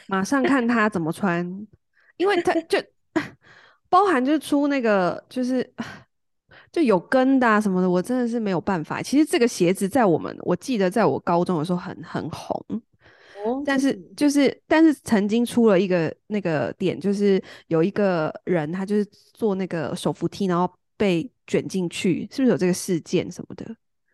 [0.07, 1.65] 马上看他怎么穿，
[2.17, 2.77] 因为他就
[3.87, 5.73] 包含就是出那个就是。
[6.71, 9.01] 就有跟的啊什么的，我真的是没有办法。
[9.01, 12.63] 其实这个鞋子在我们，我记得在我高中的时候很很红，
[13.43, 23.65] 哦，但是就是但是曾经出了一个那个点，就是有一个人他就是坐那个手扶梯，然后被卷进去，是不是有这个事件什么的？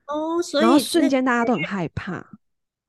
[0.07, 2.25] 哦，所以然后瞬间大家都很害怕。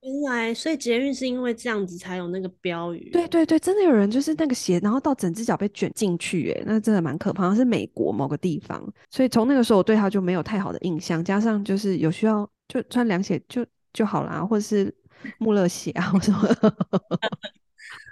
[0.06, 3.10] 原来，所以捷运是因为这样子才有那个标语。
[3.10, 7.42] 对对对，真的有人就是那个鞋，然后到整只脚被卷进去，哎，那真的蛮可怕。
[7.42, 11.24] 好像是美国某个地方，所以从那个时候我对他就没有太好的印象。
[11.24, 14.94] 加上就是有需要就穿凉鞋就就好啦，或者是
[15.38, 16.48] 穆勒鞋啊，或什么。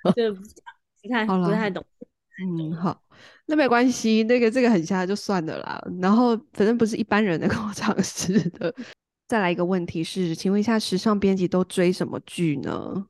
[0.16, 0.40] 就不
[1.08, 1.84] 太不太懂。
[2.42, 3.00] 嗯，好，
[3.46, 5.80] 那没关系，那个这个很瞎就算了啦。
[6.02, 8.74] 然后反正不是一般人能够 尝试的。
[9.34, 13.04] 再来一个问题是，请问一下，时尚编辑都追什么剧呢？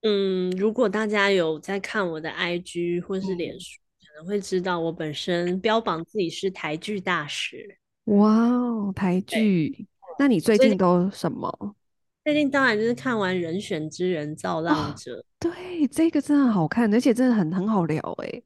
[0.00, 7.76] 嗯，如果大家有在看我的 IG 或是脸书，嗯，可能会知道我本身标榜自己是台剧大使。
[8.04, 9.86] 哇哦，台剧！
[10.18, 11.76] 那你最近都什么？
[12.24, 15.24] 最近当然就是看完《人选之人造浪者》哦。
[15.38, 18.42] 对，这个真的好看，而且真的很很好聊哎。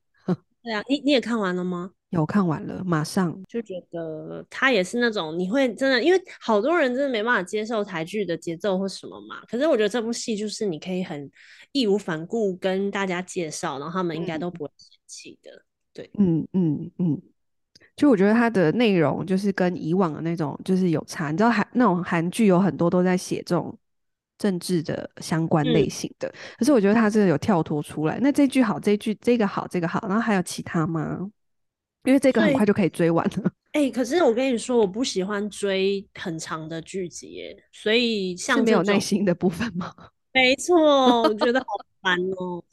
[0.69, 1.93] 对啊，你你也看完了吗？
[2.11, 9.43] 有看完了，马上就觉得他也是那种你会真的，因为好多人真的没办法接受台剧的节奏或什么嘛。
[9.47, 11.31] 可是我觉得这部戏就是你可以很
[11.73, 15.63] 义无反顾跟大家介绍，然后他们应该都不会生气的。
[15.93, 17.23] 对，嗯嗯嗯，
[17.95, 21.31] 就我觉得它的内容就是跟以往的那种就是有差。
[21.31, 23.77] 你知道韩那种韩剧有很多都在写这种
[24.39, 28.19] 政治的相关类型的，嗯、可是我觉得他真的有跳脱出来。
[28.21, 31.31] 那这句好，这句这个好，这个好，然后还有其他吗？
[32.05, 33.53] 因为这个很快就可以追完了。
[33.73, 39.93] 哎、欸，可是我跟你说，我不喜欢追很长的剧集耶，所以像没有耐心的部分吗？
[40.33, 41.67] 没错，我觉得好
[42.01, 42.65] 烦哦。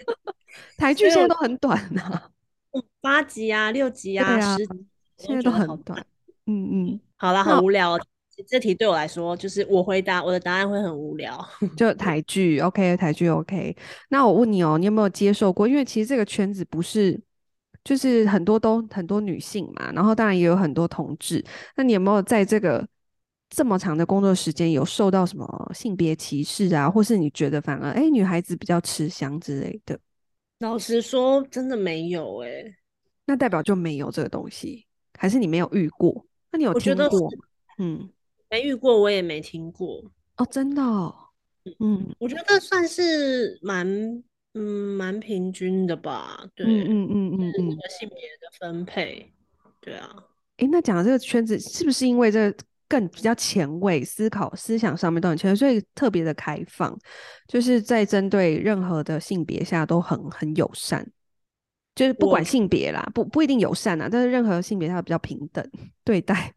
[0.76, 2.30] 台剧现在都很短啊，
[3.00, 6.04] 八集啊，六集啊，啊十集，现在都很短。
[6.46, 7.96] 嗯嗯，好啦，很无聊。
[8.46, 11.46] 这题对我来说，就是我回答我的答案会很无聊。
[11.76, 13.76] 就台剧，OK，台剧 OK。
[14.08, 15.68] 那我问你哦，你有没有接受过？
[15.68, 17.20] 因为其实这个圈子不是。
[17.84, 21.40] 就是很多都很多女性嘛，然后当然也有很多同志。
[21.76, 22.84] 那你有没有在这个
[23.48, 29.96] 这么长的工作时间有受到什么性别歧视啊，或是你觉得反而哎女孩子比较吃香之类的？
[30.58, 32.76] 老实说，真的没有哎、欸。
[33.24, 34.84] 那代表就没有这个东西，
[35.16, 36.26] 还是你没有遇过？
[36.50, 37.30] 那你有听过？
[37.78, 38.10] 嗯，
[38.56, 40.02] 没遇过，我也没听过
[40.38, 41.14] 哦，真的、哦。
[41.78, 43.86] 嗯，我觉得算是蛮
[44.54, 46.42] 嗯蛮平均的吧。
[46.54, 49.30] 对，嗯嗯嗯嗯嗯，性别的分配，
[49.82, 50.08] 对啊。
[50.56, 56.98] 诶，那讲的这个圈子是不是因为这个更比较前卫，思考思想上面都很前卫，所以特别的开放，
[57.46, 61.06] 就是在针对任何的性别下都很很友善。
[61.94, 65.70] 就是不管性别啦，不不一定友善啊，但是任何性别它比较平等
[66.04, 66.54] 对待，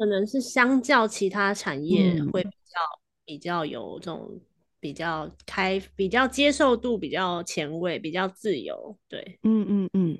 [0.00, 4.40] 可能是相较其他产业会比较、嗯、比较有这种
[4.80, 8.96] 比较开、比较接受度比较前卫、比较自由。
[9.10, 10.18] 对，嗯嗯嗯。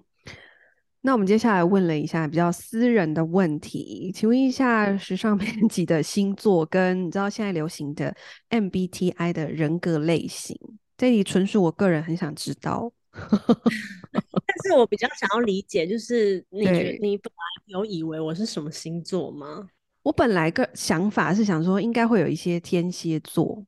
[1.01, 8.15] 那我们接下来问了一下比较私人的问题，请问一下时尚编辑的星座跟你知道现在流行的
[8.51, 10.55] MBTI 的人格类型，
[10.99, 12.93] 这里纯属我个人很想知道。
[14.47, 19.69] 但是我比较想要理解，就是你觉你本来有以为我是什么星座吗？
[20.03, 23.65] 我本来个想法是想说，应该会有一些天蝎座。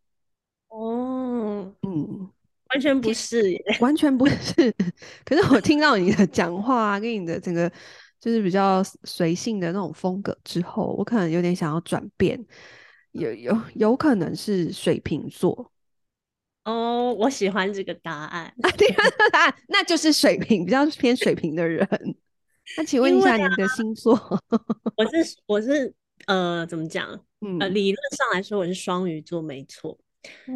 [0.68, 2.30] 哦，嗯，
[2.70, 4.74] 完全不是耶， 完全不是。
[5.24, 7.70] 可是我听到你的讲话啊，跟你的整个
[8.18, 12.42] 就是比较随性的那种风格之后，我可能有点想要转变，
[13.12, 15.70] 有有有可能是水瓶座。
[16.64, 18.44] 哦，oh, 我喜欢这个答案。
[18.62, 21.87] 啊，对啊，答案那就是水平，比较偏水平的人。
[22.77, 24.14] 那请问一下，你的星座？
[24.14, 24.38] 啊、
[24.96, 25.92] 我是我是
[26.27, 27.09] 呃，怎么讲？
[27.40, 29.98] 嗯、呃，理论上来说，我是双鱼座，没错。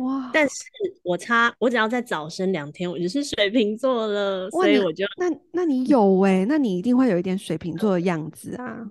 [0.00, 0.30] 哇！
[0.32, 0.54] 但是
[1.02, 4.48] 我差，我只要再早生两天，我就是水瓶座了。
[4.50, 6.44] 所以我就那那你有哎、欸？
[6.44, 8.86] 那你一定会有一点水瓶座的样子啊！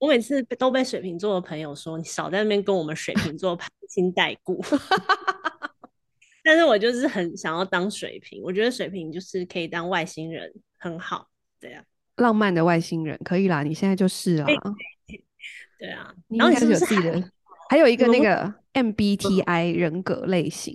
[0.00, 4.60] 我每次都被水瓶座的朋友说，你少在那边跟我们水瓶座 攀亲带故。
[6.48, 11.28] 但是我就是很想要当水瓶，我觉得水瓶就是可以当外星人，很好，
[11.60, 11.84] 对啊，
[12.16, 14.46] 浪漫的外星人可以啦，你现在就是啦，
[15.78, 15.90] 对。
[15.90, 17.30] 啊，你应该是有自己的，
[17.68, 20.74] 还有一个那个 MBTI 人格类型，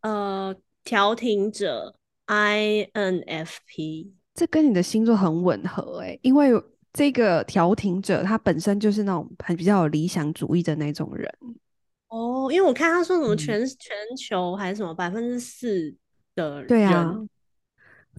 [0.00, 1.94] 呃，调停者
[2.26, 6.50] INFP，这跟你的星座很吻合哎、欸，因为
[6.92, 11.32] 这个调停者他本身就是那种很比较有理想主义的那种人。
[12.08, 15.94] 哦，因为我看他说什么全、嗯、全球还是什么百分之四
[16.34, 17.14] 的人，对啊，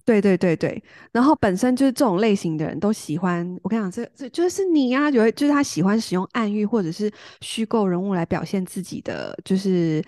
[0.04, 3.44] 对对对对，然后本身就是这种类型的人都喜欢。
[3.62, 10.02] 我跟你讲，这这就是你啊，有就是他喜欢使用暗喻或者是虚构人物来表现自己的就是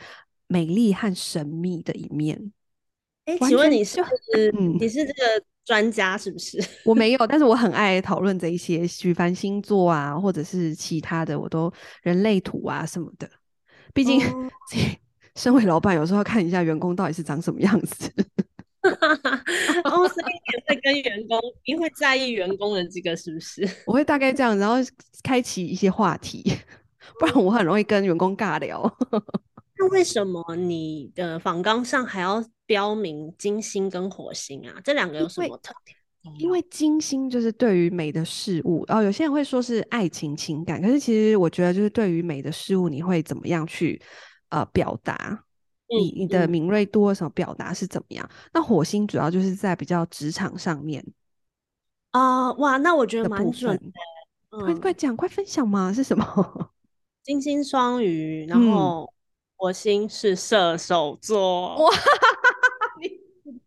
[0.47, 2.53] 美丽和神秘的一面。
[3.25, 6.63] 哎，请问你是不是、嗯、你是这个专家是不是？
[6.85, 13.29] 我没有，但是我很爱讨论这一些举凡星座啊，或者是其他的，我都人类图啊什么的。
[13.93, 14.51] 毕竟， 哦、
[15.37, 18.13] 身为老板，有时候要看一下员工到底是长什么样子。
[18.83, 23.69] 哦，所以也会跟员工，你会在意员工的这个是不是？
[23.87, 24.75] 我会大概这样，然后
[25.23, 26.43] 开启一些话题，
[27.21, 28.83] 不然我很容易跟员工尬聊。
[29.79, 34.81] 那为什么你的访纲上还要标明金星跟火星啊？
[34.83, 35.97] 这两个有什么特点？
[36.39, 44.01] 因为金星就是对于美的事物，然后有些人会说是爱情情感，可是其实我觉得就是对于美的事物，你会怎么样去
[44.51, 45.45] 呃表达？
[45.89, 48.29] 你你的敏锐度或什么表达是怎么样？
[48.55, 51.05] 那火星主要就是在比较职场上面
[52.13, 54.65] 啊，哇，那我觉得蛮准的。
[54.65, 56.71] 快快讲，快分享嘛，是什么？
[57.25, 59.13] 金星双鱼，然后
[59.57, 61.77] 火星是射手座。
[61.83, 61.91] 哇！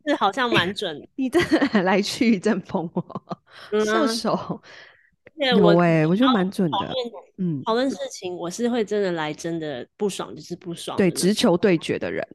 [0.07, 3.37] 是好像蛮准的， 你真的 来去一阵风哦，
[3.83, 4.61] 射手，
[5.35, 6.93] 有哎，我觉得蛮准的。
[7.37, 10.95] 嗯，讨论事情，我是会真的来，真的不爽就是不爽。
[10.97, 12.25] 对，直球对决的人，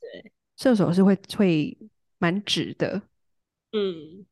[0.00, 1.76] 对，射手是会会
[2.18, 3.02] 蛮直的。
[3.72, 4.24] 嗯，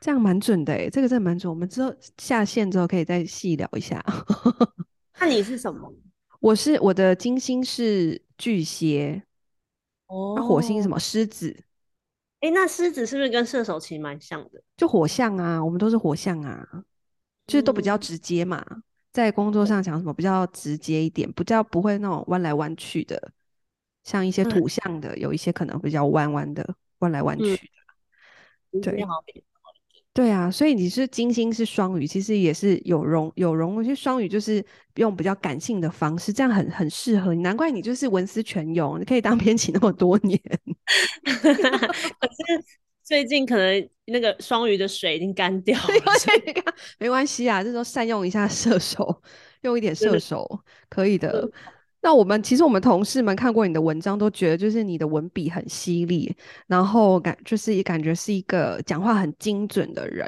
[0.00, 1.50] 这样蛮准的哎，这个真的蛮准。
[1.50, 4.04] 我们之后下线之后可以再细聊一下。
[5.18, 5.90] 那你是什么？
[6.40, 9.22] 我是我的金星是巨蟹，
[10.06, 10.98] 哦，那火星是什么？
[10.98, 11.56] 狮子。
[12.40, 14.62] 哎、欸，那狮子是不是跟射手其实蛮像的？
[14.76, 16.66] 就火象啊，我们都是火象啊，
[17.46, 18.82] 就是都比较直接嘛，嗯、
[19.12, 23.32] 在工作上讲什么比较直接一点，比较不会那种弯来弯去的，
[24.04, 29.06] 像一些土象的，嗯、有一些可能比较弯弯的，弯来弯去的，嗯、对。
[30.12, 33.82] 对啊，所以你是金星是双鱼，其实也是有容有容。
[33.82, 34.62] 其实双鱼就是
[34.96, 37.40] 用比较感性的方式，这样很很适合你。
[37.42, 40.38] 难怪你就是文思泉涌，你可以当编辑那么多年。
[41.24, 42.64] 可是
[43.04, 45.86] 最近可能那个双鱼的水已经干掉 了，
[46.98, 49.22] 没关系啊，这时候善用一下射手，
[49.62, 50.44] 用一点射手
[50.88, 51.48] 可以的。
[52.02, 56.34] 那我们其实我们同事们看过你的文章，都觉得就是你的文笔很犀利，
[56.66, 60.26] 然后感就是也感觉是一个讲话很精准的人。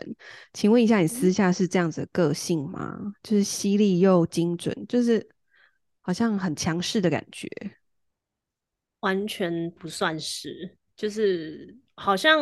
[0.52, 3.14] 请问一下，你私下是这样子的个性吗？
[3.22, 5.26] 就是犀利又精准，就是
[6.02, 7.48] 好像很强势的感觉。
[9.00, 12.38] 完全不算是，就是好像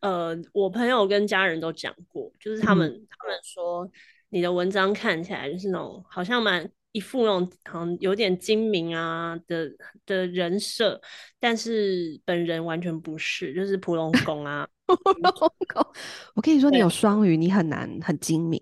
[0.00, 3.86] 呃，我朋友跟家人都讲过，就是他们、嗯、他们说
[4.30, 6.70] 你的文章看起来就是那种好像蛮。
[6.92, 9.70] 一副那种好像有点精明啊的
[10.06, 11.00] 的人设，
[11.40, 14.68] 但是本人完全不是，就是普龙宫啊。
[16.34, 18.60] 我跟你说，你有双鱼，你很难很精明，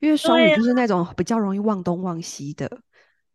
[0.00, 2.70] 因为双鱼就是那种比较容易忘东忘西的。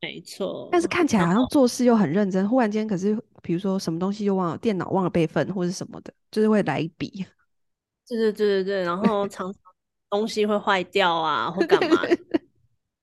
[0.02, 0.68] 没错。
[0.72, 7.24] 但是看起来好像做事又很认真，忽然间可是比如说什么东西又忘了，电脑忘了备份或者什么的，就是会来一笔。
[8.08, 9.62] 对对对对对，然后常常
[10.10, 11.98] 东西会坏掉啊，或干嘛。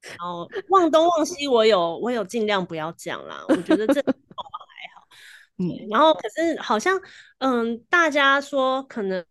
[0.08, 3.44] 然后忘东忘西，我有我有尽量不要讲啦。
[3.48, 5.08] 我觉得这还好。
[5.60, 7.00] 嗯，然后可是好像
[7.38, 9.24] 嗯，大家说可能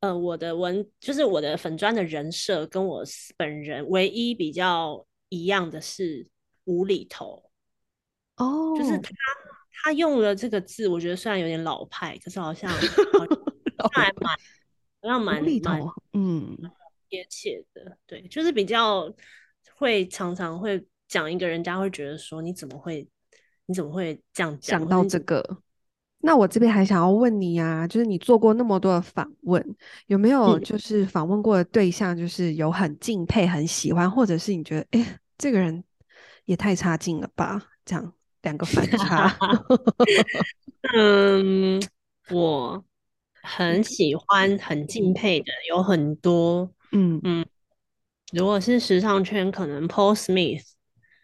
[0.00, 3.04] 呃，我的文就是我的粉砖的人设跟我
[3.36, 6.26] 本人唯一比较一样的是
[6.64, 7.50] 无厘头。
[8.36, 9.10] 哦，就是他
[9.82, 14.34] 他用了这个字，我觉得虽然有点老派，可是好像 好像还蛮
[15.02, 15.82] 好像蛮蛮
[16.14, 16.56] 嗯
[17.10, 17.98] 贴切的。
[18.06, 19.14] 对，就是比较。
[19.84, 23.06] 会常常会讲一个人家会觉得说，你怎么会
[23.66, 25.58] 你怎么会这样讲到这个？
[26.20, 29.62] 那我这边还想要问你啊，就是你做过那么多的访问，
[30.06, 35.84] 有没有就是访问过的对象，就是有很敬佩、很喜欢，或者是你觉得哎，这个人
[36.46, 37.62] 也太差劲了吧？
[37.84, 39.36] 这样两个反差。
[40.96, 41.78] 嗯，
[42.30, 42.82] 我
[43.42, 47.44] 很喜欢、很敬佩的有很多，嗯嗯。
[48.32, 50.62] 如果是时尚圈，可能 Paul Smith，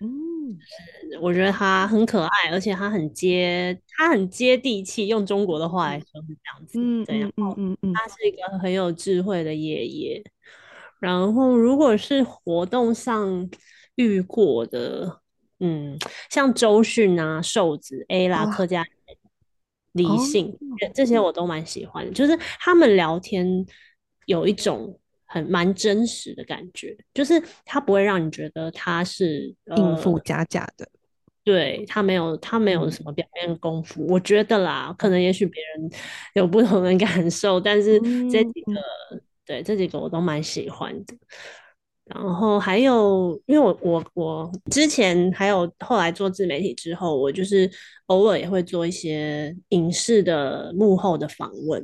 [0.00, 0.56] 嗯，
[1.20, 5.08] 我觉得他很可爱，而且他很接，他很接地气。
[5.08, 10.22] 用中国的话来说是这样子，嗯，这样，嗯嗯嗯，他是一个很有智慧的爷爷。
[11.00, 13.50] 然后，如果是活动上
[13.96, 15.20] 遇过的，
[15.58, 15.98] 嗯，
[16.30, 19.16] 像周迅啊、瘦子、A 啦、客家人、
[19.92, 20.56] 李信，
[20.94, 22.12] 这些我都蛮喜欢的。
[22.12, 23.66] 就是他们聊天
[24.26, 24.96] 有一种。
[25.32, 30.90] 很蛮真实的感觉，就是他不会让你觉得他是应付假假的，呃、
[31.44, 35.90] 对他没有他没有什么表面功夫，嗯、我觉得啦，可能也许别人
[36.34, 38.80] 有不同的 感受，但是这几个、
[39.12, 41.14] 嗯、对这几个我都蛮喜欢的。
[42.14, 47.70] 然后还有，因为我我我之前还有后来做自媒体之后，我就是
[48.06, 51.80] 偶尔也会做一些影视的幕后的访问。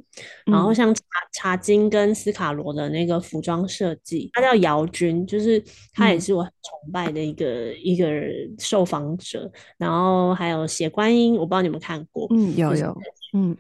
[0.47, 1.03] 嗯、然后像茶
[1.33, 5.63] 茶金跟斯卡罗的那个服装设计，他叫姚军，就是
[5.93, 8.11] 他也是我很崇拜的一个、嗯、一个
[8.59, 9.51] 受访者。
[9.79, 12.97] 然后还有写观音，我不知道你们看过，嗯，有有，
[13.33, 13.57] 嗯。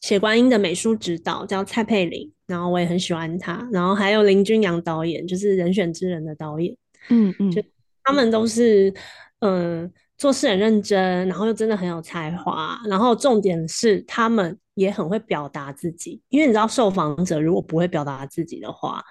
[0.00, 3.66] 写观音的美术指导叫蔡佩玲，然后我也很喜欢他。
[3.72, 6.76] 然后还有林君阳导演，就是人选之人的导演，
[7.08, 7.62] 嗯嗯，就
[8.04, 8.92] 他们都是
[9.40, 12.78] 嗯做事很认真，然后又真的很有才华。
[12.86, 19.02] 然后重点是他们也很会表达自己，因为你知道受访者如果不会表达自己的话，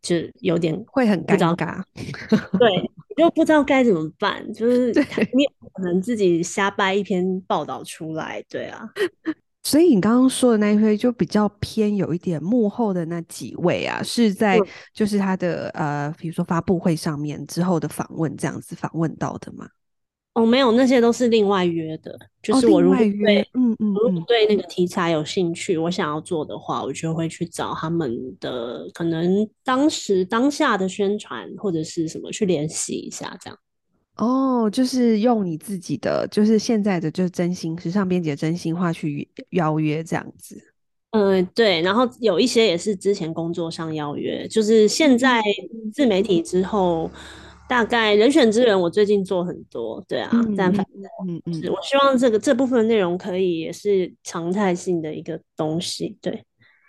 [0.00, 1.82] 就有点会很尴尬，
[2.58, 4.88] 对，就不知道该怎么办，就是
[5.34, 5.44] 你
[5.74, 8.88] 可能自己瞎掰一篇报道出来，对啊。
[9.66, 14.60] 所以你刚刚说的那一位就比较偏有一点幕后的那几位啊，是在
[14.94, 19.66] 就是他的呃，比如说发布会上面之后的访问这样子访问到的吗？
[20.34, 22.16] 哦，没有，那些都是另外约的。
[22.40, 33.58] 就是我如果对、哦、嗯嗯，如果对那个题材有兴趣，我想要做的话，我就会去找他们的可能当时当下的宣传或者是什么去联系一下这样。
[34.16, 40.56] 哦，就是用你自己的，就是现在的，就是真心时尚编辑的真心话去邀约这样子。
[41.10, 41.82] 嗯、呃，对。
[41.82, 45.42] 然后有一些也是之前工作上邀约，就是现在
[45.92, 47.10] 自媒体之后，
[47.68, 50.30] 大概人选之人，我最近做很多，对啊。
[50.32, 56.42] 嗯、但反正，嗯嗯，是我希望这个这部分内容可以也是常态性的一个东西，对。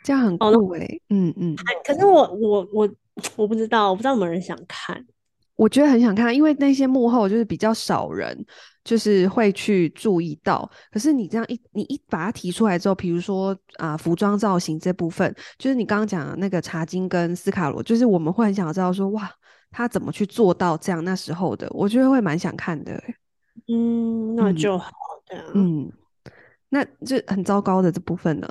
[0.04, 1.56] 这样很酷哎、欸，嗯嗯。
[1.86, 2.90] 可是我我我
[3.36, 5.06] 我不知道，我不知道有没有人想看。
[5.58, 8.46] 我觉得很想看，因为那些幕后就是比较少人，
[8.84, 10.70] 就是会去注意到。
[10.92, 19.30] 可是你这样一你一把它提出来之后，比如说啊、呃，服装造型这部分，就是你刚刚讲的那个茶金跟斯卡罗，就是我们会很想知道说，哇，
[19.72, 21.04] 他怎么去做到这样？
[21.04, 22.94] 那时候的，我觉得会蛮想看的。
[23.68, 24.92] 嗯，那就好
[25.28, 25.52] 的。
[25.56, 25.92] 嗯，
[26.70, 28.48] 那这很糟糕的这部分呢？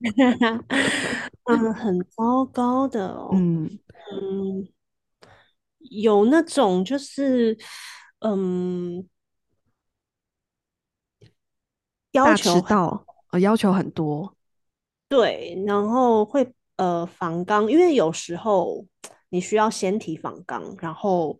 [1.44, 3.28] 嗯，很糟糕的哦。
[3.34, 3.66] 嗯
[4.12, 4.66] 嗯，
[5.90, 7.56] 有那种就是
[8.20, 9.06] 嗯，
[12.12, 14.34] 要求迟到，呃，要求很多。
[15.08, 18.86] 对，然后会呃访刚，因为有时候
[19.28, 21.38] 你需要先提访刚，然后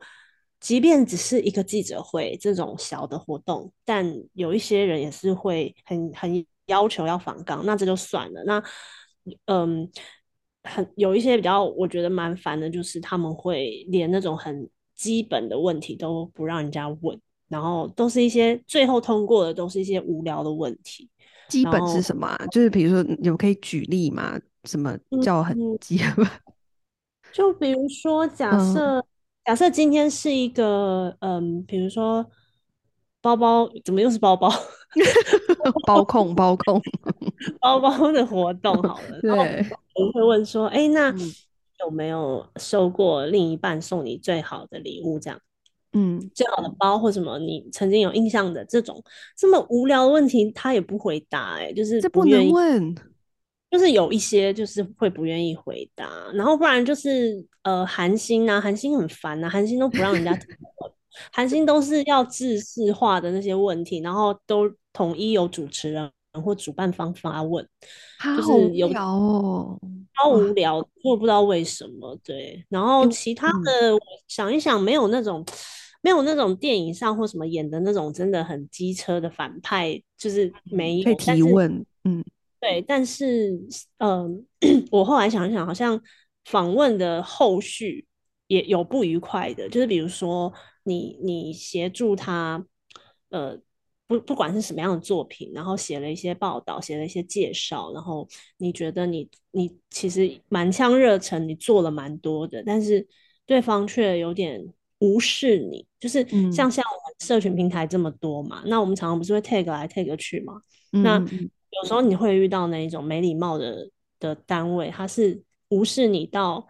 [0.61, 6.47] 即便只是一个记者会这种小的活动，但有一些人也是会很很。
[6.67, 8.45] 要求要访刚，那这就算了。
[8.47, 8.63] 那
[9.47, 9.91] 嗯，
[10.65, 21.09] 很有一些比较，我觉得蛮烦的，就是他们会连那种很基本的问题都不让人家问，然后都是一些最后通过的都是一些无聊的问题。
[21.49, 22.47] 基本是什么啊？
[22.51, 24.39] 就是比如说，你们可以举例吗？
[24.65, 26.27] 什么叫很基本？
[26.27, 26.31] 嗯、
[27.33, 29.05] 就比如说，假设、嗯、
[29.45, 32.27] 假设今天是一个嗯，比如说。
[33.23, 34.51] 包包怎么又是包包？
[35.87, 36.81] 包控包控
[37.61, 39.21] 包包的活动 好了。
[39.23, 39.31] 对，
[39.95, 41.15] 我会问说：“哎、欸，那
[41.81, 45.19] 有没有收过另一半送你最好的礼物？
[45.19, 45.41] 这样，
[45.93, 49.03] 嗯，最好的包或什么你曾经有印象的这种
[49.37, 51.67] 这么无聊的问题，他也不回答、欸。
[51.67, 52.95] 哎，就是不愿意问，
[53.71, 60.37] 就是有一些就是会不愿意回答，然后不然就是呃，韩星啊，韩星很烦啊，韩星都不让人家。
[61.33, 66.11] 韩星都是要制式化的那些问题，然后都统一由主持人
[66.43, 67.67] 或主办方发问，
[68.37, 69.79] 就是有哦，
[70.15, 72.17] 超无聊，我不知道为什么。
[72.23, 75.45] 对，然后其他的，我想一想，没有那种，
[76.03, 81.15] 没有那种电影上或什么演的那种真的很机车的反派，就是没有。
[81.15, 82.25] 提问，嗯，
[82.61, 83.53] 对，但是，
[83.99, 86.01] 嗯、呃， 我后来想一想，好像
[86.45, 88.07] 访问的后续
[88.47, 90.53] 也有不愉快的，就是比如说。
[90.91, 92.67] 你你协助他，
[93.29, 93.57] 呃，
[94.07, 98.27] 不不管是什么样的作品，然后写了一些报道，写了一些介绍，然后
[98.59, 103.07] 你觉得你你其实满腔热忱，你做了蛮多的，但是
[103.47, 104.61] 对方却有点
[104.99, 110.61] 无视你，就是像、嗯、像我们社群平台这么多嘛，那我们常常不是会 tag 来 tag 去嘛，
[110.93, 113.89] 嗯、那有时候你会遇到那一种没礼貌的
[114.19, 116.67] 的单位，他是无视你到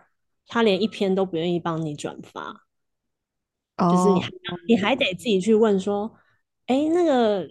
[0.47, 2.67] 他连一篇都不愿意帮你转发。
[3.89, 4.31] 就是你还
[4.69, 6.13] 你还得自己去问说，
[6.67, 7.49] 哎、欸，那个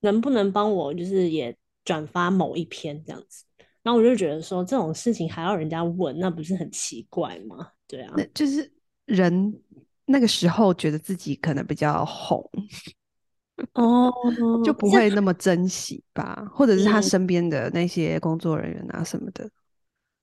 [0.00, 3.44] 能不能帮我，就是也转发某一篇这样子？
[3.82, 7.68] 然后我就觉得说，这种事情还要人家问，那不是很奇怪吗？
[7.86, 8.72] 对啊，那就是
[9.04, 9.54] 人
[10.06, 12.48] 那个时候觉得自己可能比较红
[13.74, 14.10] 哦，
[14.64, 19.50] 就不会那么珍惜吧，或者是他身边的那些工作人员啊什么的。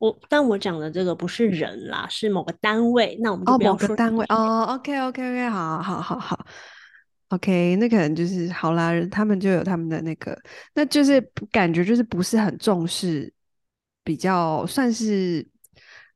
[0.01, 3.15] 我但我讲的这个不是人啦，是某个单位。
[3.21, 4.63] 那我们就不要说、哦、某个单位哦。
[4.73, 6.43] OK OK OK，好好好好。
[7.29, 10.35] OK，那可能就是好啦，他们就有他们的那个，
[10.73, 11.21] 那就是
[11.51, 13.31] 感觉就是不是很重视，
[14.03, 15.47] 比较算是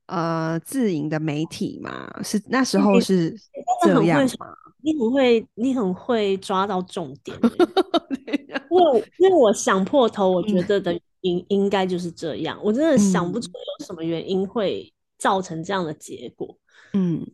[0.08, 2.10] 呃自营的媒体嘛。
[2.24, 3.36] 是那时候是
[3.84, 4.48] 这样吗？
[4.82, 7.38] 你很会，你很会抓到重点。
[8.72, 11.00] 因为因为我想破头，我觉得的。
[11.26, 16.56] 嗯应应该就是这样，我真的想不出有什么原因会造成这样的结果。
[16.94, 17.26] 嗯，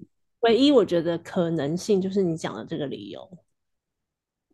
[0.42, 3.30] 唯一我觉得可能性就是你讲的这个理由。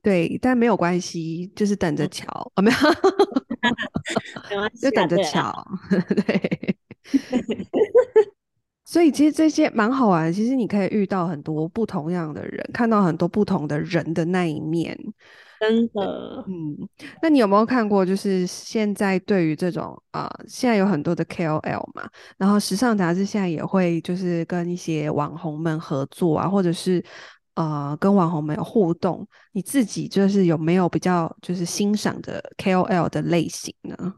[0.02, 2.52] 对，但没有关系，就是等着瞧。
[2.56, 2.78] 哦，没有，
[4.50, 5.54] 没关系，就等着瞧。
[6.26, 6.78] 对，
[8.88, 10.32] 所以其实这些蛮好玩。
[10.32, 14.98] 其实你可以遇到很多不同样的人，看到很多不同的人的那一面。
[15.60, 16.78] 真的，嗯，
[17.22, 18.06] 那你有没有看过？
[18.06, 22.08] 就是现在对于这种啊、呃，现在有很多的 KOL 嘛，
[22.38, 27.04] 然后时尚杂志现在也会就是跟一些网红们合作啊，或者是
[27.56, 29.28] 呃跟网红们有互动。
[29.52, 34.14] 你自己就是有没有比较就是欣赏的 KOL 的类型呢？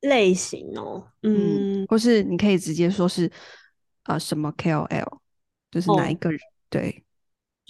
[0.00, 3.26] 类型哦，嗯，嗯或是你可以直接说是
[4.04, 5.18] 啊、呃、什么 KOL，
[5.70, 6.38] 就是哪一个人？
[6.38, 7.04] 哦、对。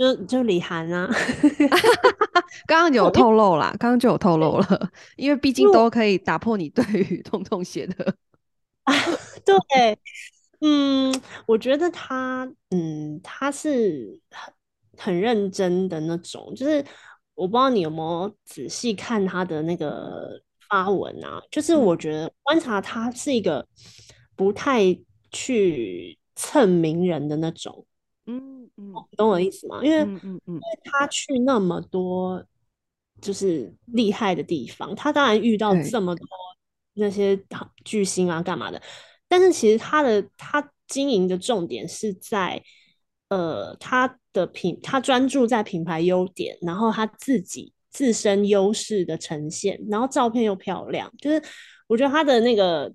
[0.00, 1.10] 就就李涵啊，
[2.66, 8.14] 刚刚有 透露啦，刚刚就有透露了，因为毕竟都可以打破你对于痛痛写的
[8.84, 8.94] 啊，
[9.44, 9.98] 对，
[10.62, 11.14] 嗯，
[11.44, 14.54] 我觉得他，嗯，他是很
[14.96, 16.82] 很认真的那种，就是
[17.34, 20.40] 我不知道你有没有仔细看他的那个
[20.70, 23.68] 发文啊，就是我觉得观察他是一个
[24.34, 24.98] 不太
[25.30, 27.84] 去蹭名人的那种，
[28.24, 28.56] 嗯。
[28.76, 29.80] 嗯，懂我的意思吗？
[29.82, 32.42] 因为，嗯嗯，因为他去那么多
[33.20, 36.26] 就是厉害的地方，他当然遇到这么多
[36.94, 37.38] 那些
[37.84, 38.80] 巨星啊，干嘛的。
[39.28, 42.62] 但是其实他的他经营的重点是在
[43.28, 51.42] 呃他的品，他专注在品牌优点，然后他自己自身优势的呈现，然后照片又漂亮，就是
[51.88, 52.92] 我觉得他的那个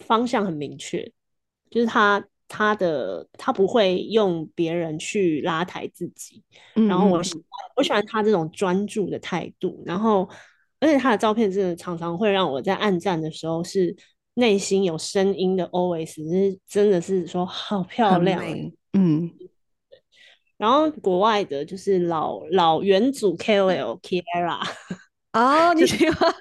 [0.00, 1.10] 方向很明确，
[1.70, 6.42] 就是他他的他不会用别人去拉抬自己，
[6.74, 7.42] 然后我喜欢
[7.76, 10.28] 我喜欢他这种专注的态度，然后
[10.78, 13.96] 而且他的照片真的常常会让我在暗战的时候是
[14.34, 18.42] 内心有声音的，always 是真的是说好漂亮，
[18.92, 19.30] 嗯。
[20.56, 24.60] 然后国外的就是老老元祖 KOL Kiara
[25.34, 26.34] 哦，你喜欢？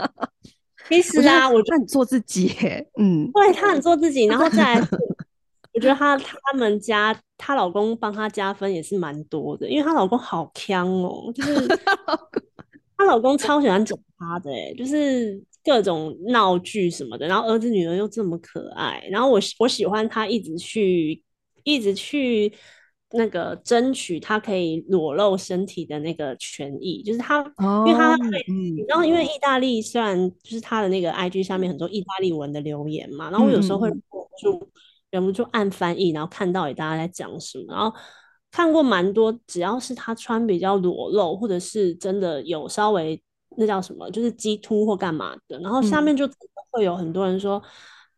[0.88, 2.52] 其实啊，我觉得很做自己，
[2.98, 4.26] 嗯，对，他很做自己。
[4.26, 4.80] 然后再来，
[5.72, 11.66] 我觉得她他们家她老公帮她加分也是蛮多的，因为她老公好强哦，就是
[12.98, 17.26] 她老公超喜欢整她的，哎，就是各种闹剧什么的。
[17.26, 21.22] 然后儿子女儿又这么可爱，然后我我喜欢她一直去
[21.62, 22.52] 一直去。
[23.12, 27.40] 那个争取他可以裸露身体的那个权益，就是他，
[27.86, 28.44] 因为他会，
[28.86, 34.70] 然后因为意大利虽然就是他的那个 IG 下面很多意大利文的留言嘛，然后我有时候会忍不住
[35.10, 37.92] 忍不住按翻译，然后看到底大家在讲什么，然后
[38.50, 43.20] 看过蛮多，只要是他穿比较裸露，或者是真的有稍微
[43.56, 46.28] 那叫什么，就是激凸或干嘛的，然后下面就
[46.70, 47.60] 会有很多人说。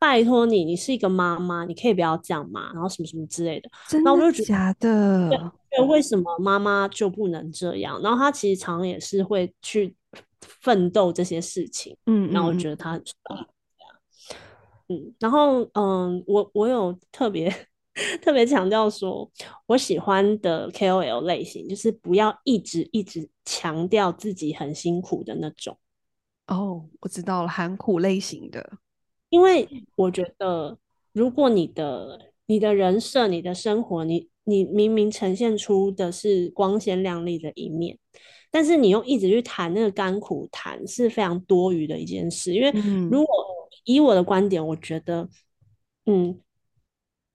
[0.03, 3.71] 拜托你，你是一个妈妈，你可以不要这样嘛，然后什么什么之类的。
[3.87, 5.29] 真的假的？
[5.71, 8.03] 对，为什么妈妈就不能这样？
[8.03, 9.95] 然后他其实常常也是会去
[10.41, 11.97] 奋斗这些事情。
[12.07, 13.15] 嗯，然后我觉得他很帅。
[14.89, 17.49] 嗯，然后嗯，我我有特别
[18.21, 19.31] 特别强调说，
[19.67, 25.79] 我喜欢的 KOL 类型就是不要一直一直强调自己很辛苦的那种。
[26.49, 28.79] 哦，我知道了，含苦类型的。
[29.33, 29.67] 因为
[29.97, 30.77] 我觉得，
[31.15, 37.99] 如果你的你的人设、你的生活，你你明明呈现出的是光鲜亮丽的一面，
[38.51, 42.53] 但是你又一直去谈那个甘苦谈，是非常多余的一件事。
[42.53, 42.71] 因为
[43.11, 43.35] 如果
[43.85, 45.27] 以我的观点，我觉得，
[46.05, 46.39] 嗯，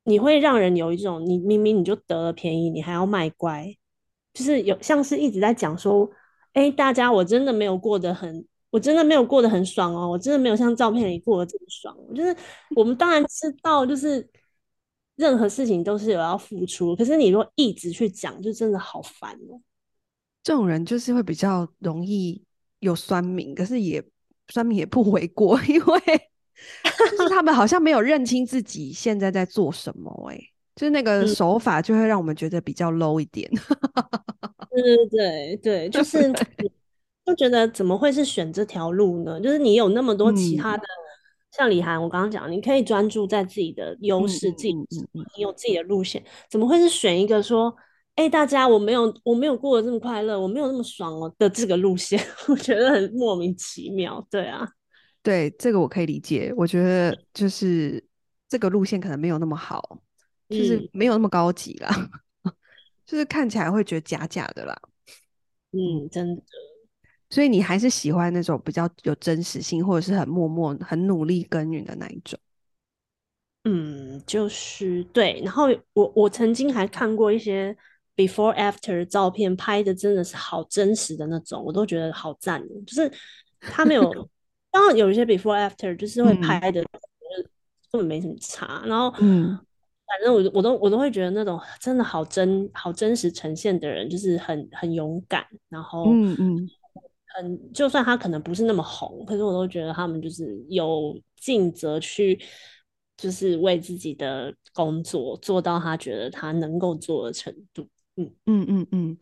[0.03, 3.75] 你会让人有一种，你明明你就得了便宜，你还要卖乖，
[4.35, 6.07] 就是有像是一直在讲说，
[6.53, 8.45] 哎，大家我真的没有过得很。
[8.69, 11.95] 我真的没有过得很爽哦，我真的没有像照片里过得这么爽。
[12.13, 12.35] 就是
[12.75, 14.29] 我们当然知道，就是
[15.15, 19.61] 任何事情都是有要付出，可是你如果一直去讲，就真的好烦哦。
[20.43, 22.43] 这种人就是会比较容易
[22.79, 24.03] 有酸民，可是也
[24.49, 25.99] 酸民也不为过， 因为
[26.99, 30.37] 就是他们好像没有认清自己现在在做什么，哎，
[30.75, 33.49] 就是那个手法就会让我们觉得比较 low 一点。
[34.69, 36.33] 对 对对对，就是。
[37.27, 39.37] 就觉得怎么会是选这条路呢？
[39.41, 40.87] 就是你有那么多其他的，嗯、
[41.51, 44.73] 像李涵，我刚刚讲，你可以专注在自己的优势，自己
[45.35, 47.75] 你有自己的路线，怎么会是选一个说，
[48.15, 52.17] 哎、欸，大家我没有我没有过得这么快乐，我没有那么爽哦的这个路线？
[52.47, 54.25] 我觉得很莫名其妙。
[54.31, 54.65] 对啊，
[55.21, 56.53] 对，这个我可以理解。
[56.55, 58.01] 我觉得就是
[58.47, 59.99] 这个路线可能没有那么好，
[60.47, 61.89] 就是没有那么高级啦，
[62.45, 62.53] 嗯、
[63.05, 64.73] 就是看起来会觉得假假的啦。
[65.71, 66.41] 嗯，真的。
[67.29, 72.39] 所以你还是喜欢那种比较有真实性，或者是很默默、很努力耕耘的那一种。
[73.65, 75.41] 嗯，就是对。
[75.43, 77.75] 然后我我曾经还看过一些
[78.15, 82.63] before after 照片，拍的真的是好真实的那种，我都觉得好赞。
[82.85, 83.11] 就是
[83.59, 84.29] 他没有，
[84.71, 86.87] 当然有一些 before after 就是会拍的，嗯、
[87.91, 88.81] 根本没什么差。
[88.85, 89.47] 然后，嗯，
[90.05, 95.45] 反正我我都我都会觉得那种真的好真好真实呈现的人，就是很很勇敢。
[95.67, 96.69] 然后，嗯嗯。
[97.39, 102.39] 嗯，就算他可能不是那么红，可是我都觉得他们就是有尽责去，
[103.15, 107.87] 就是为自己的工作做到他觉得他能够做的程度。
[108.15, 109.17] 嗯嗯嗯嗯，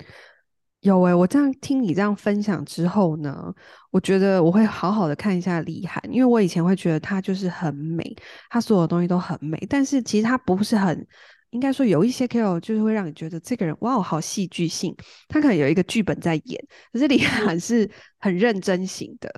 [0.79, 3.53] 有诶、我这样听你这样分享之后呢，
[3.91, 8.15] 我觉得我会好好的看一下李涵，因为我以前会觉得他就是很美，
[8.49, 11.05] 他所有东西都很美，但是其实他不是很。
[11.51, 14.95] 应该说有一些 KOL 就是会让你觉得这个人哇，好戏剧性，
[15.27, 17.89] 他可能有一个剧本在演，可是李涵是
[18.19, 19.29] 很认真型的，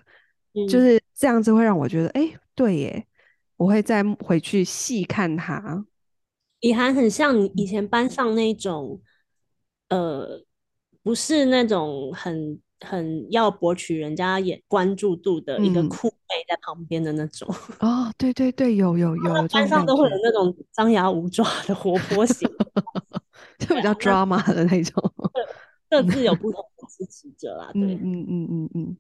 [0.54, 3.08] 嗯、就是这样子会让我觉得，哎、欸，对耶，
[3.56, 5.86] 我会再回去细看他。
[6.62, 9.02] 李涵很像你以前班上那种，
[9.90, 10.44] 呃，
[11.04, 12.60] 不是那种很。
[12.82, 17.48] 很要博取人家眼关注度的一个酷妹在旁边的那种、
[17.80, 22.48] 嗯、 哦，对对对，有有有，班上都会有那种张牙舞爪的活泼型，
[23.58, 25.14] 就比较 drama 的那种，
[25.90, 27.72] 各自有 不同的支持者啦。
[27.74, 28.98] 对，嗯嗯嗯嗯嗯，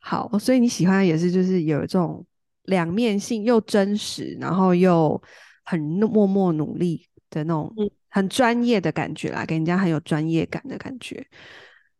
[0.00, 2.24] 好，所以你喜欢的也是就是有这种
[2.64, 5.20] 两面性，又真实，然后又
[5.64, 7.74] 很默默努力的那种，
[8.10, 11.26] 很专业的感觉啦，给人家很有专业感的感觉。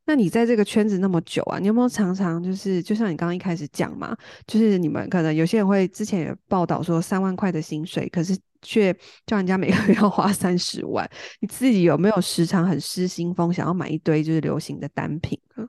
[0.09, 8.91] 那你在这个圈子那么久啊，你有没有常常就是，就像你刚刚一开始讲嘛，就是你们可能有些人会之前有报道说三万块的薪水，可是却
[9.27, 11.07] 叫人家每个月要花三十万，
[11.43, 15.69] 你自己有没有时常很失心疯，想要买一堆就是流行的单品呢？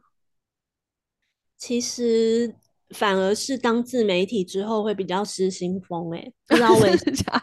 [1.58, 2.56] 其实
[2.92, 7.42] 反而是当自媒体之后会比较失心疯，哎，不知道为 什么。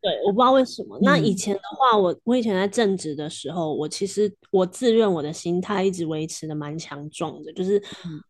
[0.00, 0.98] 对，我不知道为什么。
[1.00, 8.22] 那以前的话，我我以前在正职的时候，我其实我自认我的心态一直维持的蛮强壮的，就是嗯，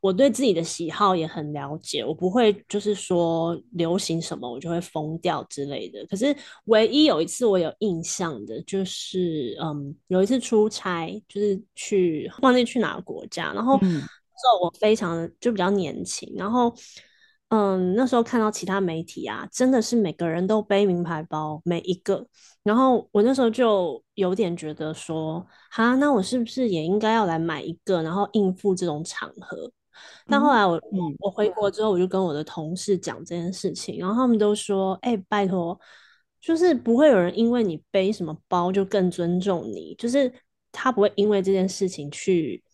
[0.00, 6.04] 我对自己的喜好也很了解，我不会就是说流行什么我就会疯掉之类的。
[6.06, 14.00] 可是唯一有一次我有印象的，就是嗯，有一次出差，就是去忘记去哪个国家，然后那时
[14.52, 16.74] 候我非常的就比较年轻，然后。
[17.54, 22.26] 嗯，那时候看到其他媒体啊，真的是每个人都背名牌包，每一个。
[22.62, 29.70] 然后我那时候就有点觉得说，哈，那我是不是也应该要来买一个，然后应付这种场合？
[30.26, 35.78] 但后来我，嗯，我回国之后，我就跟我的同事讲这件事情，然后他们都说，哎，拜托，
[36.40, 40.32] 就是不会有人因为你背什么包就更尊重你，就是
[40.72, 42.64] 他不会因为这件事情去。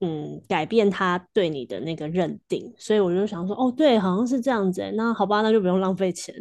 [0.00, 6.34] 嗯，改变他对你的那个认定，所以我就想说，哦，对，好像是这样子欸，那好吧，那就不用浪费钱。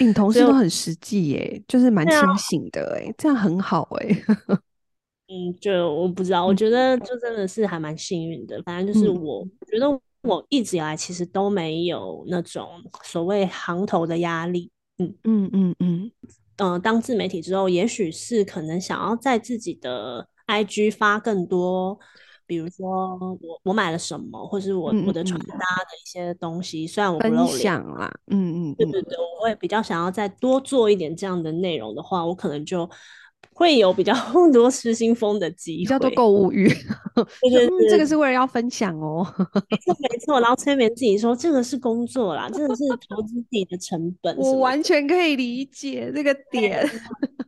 [0.00, 4.08] 你同事都很实际耶，就是蛮清醒的哎，这样很好哎。
[5.28, 8.60] 嗯，就我不知道，我觉得就真的是还蛮幸运的。
[8.64, 9.88] 反正就是我觉得
[10.22, 12.66] 我一直以来其实都没有那种
[13.04, 14.70] 所谓行头的压力。
[14.98, 16.10] 嗯嗯嗯嗯，
[16.56, 21.98] 嗯，当自媒体之后，也许是可能想要在自己的 IG 发更多。
[22.52, 32.86] 比如说我我买了什么，或是我、嗯、我的穿搭的一些东西，虽然我不露脸啦，嗯嗯，对对对，我会比较想要再多做一点这样的内容的话，我可能就
[33.54, 34.12] 会有比较
[34.52, 36.68] 多失心疯的机会，比较多购物欲。
[37.40, 39.26] 对对对， 这个是为了要分享哦，
[39.70, 46.86] 没错没错，然后催眠自己说这个是工作啦，这个是投资自己的成本，我完全可以理解这个点。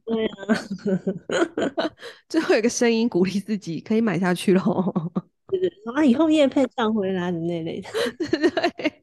[0.04, 1.94] 对啊，
[2.28, 4.92] 最后有个声音鼓励自己可以买下去咯。
[5.48, 7.88] 对对，啊，以后叶配赚回来的那类的。
[8.28, 9.02] 对，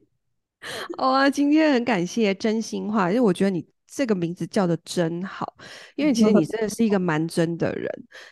[0.96, 5.54] 好啊，今天很感谢真心话，因为我觉得你这个名字叫的真好，
[5.96, 7.90] 因为其实你真的是一个蛮真的人，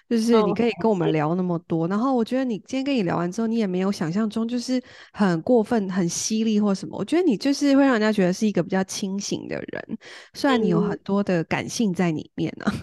[0.09, 4.83] 就是你可以跟我们聊那么多，然后我觉得你今天跟你聊完之后，你也没有想象中就是
[5.13, 9.99] 很过分、很犀利或什么，我觉得你就是会让人家觉得是一个比较清醒的人，
[10.33, 12.75] 虽然你有很多的感性在里面呢、啊。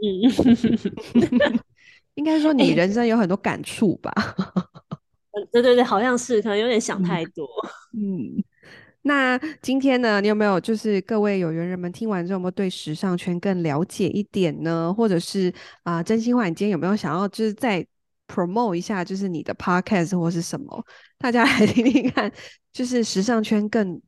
[0.00, 1.58] 嗯，
[2.14, 4.12] 应该说你人生有很多感触吧？
[5.50, 7.44] 对对对，好像是，可能有点想太多。
[7.92, 8.36] 嗯。
[8.36, 8.44] 嗯
[9.06, 14.92] 那今天呢，你有没有就是各位有缘人们听完之后，有没有对时尚圈更了解一点呢？
[14.96, 15.52] 或者是
[15.82, 17.86] 啊、真心话，你今天有没有想要就是再
[18.26, 20.82] promote 一下，就是你的 podcast 或是什么？
[21.18, 22.32] 大家来听听看，
[22.72, 24.00] 就是时尚圈更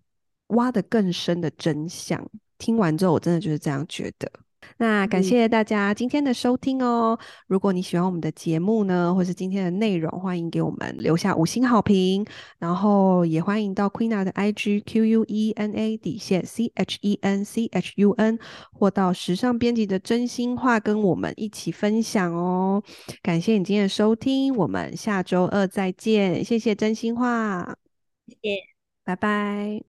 [0.48, 2.26] 挖的更深的真相。
[2.56, 4.32] 听完之后，我真的就是这样觉得。
[4.78, 7.18] 那感谢大家今天的收听哦。
[7.20, 12.24] 嗯、如果你喜欢我们的节目呢，或是今天的内容，欢迎给我们留下五星好评。
[12.58, 17.92] 然后也欢迎到 Queena 的 IG Q U E N A 底线 C H E N C H
[17.96, 18.38] U N，
[18.72, 22.82] 或到时尚编辑的真心话跟我们一起分享哦。
[23.22, 26.44] 感谢你今天的收听，我们下周二再见。
[26.44, 27.76] 谢谢真心话，
[28.26, 28.60] 谢谢，
[29.04, 29.95] 拜拜。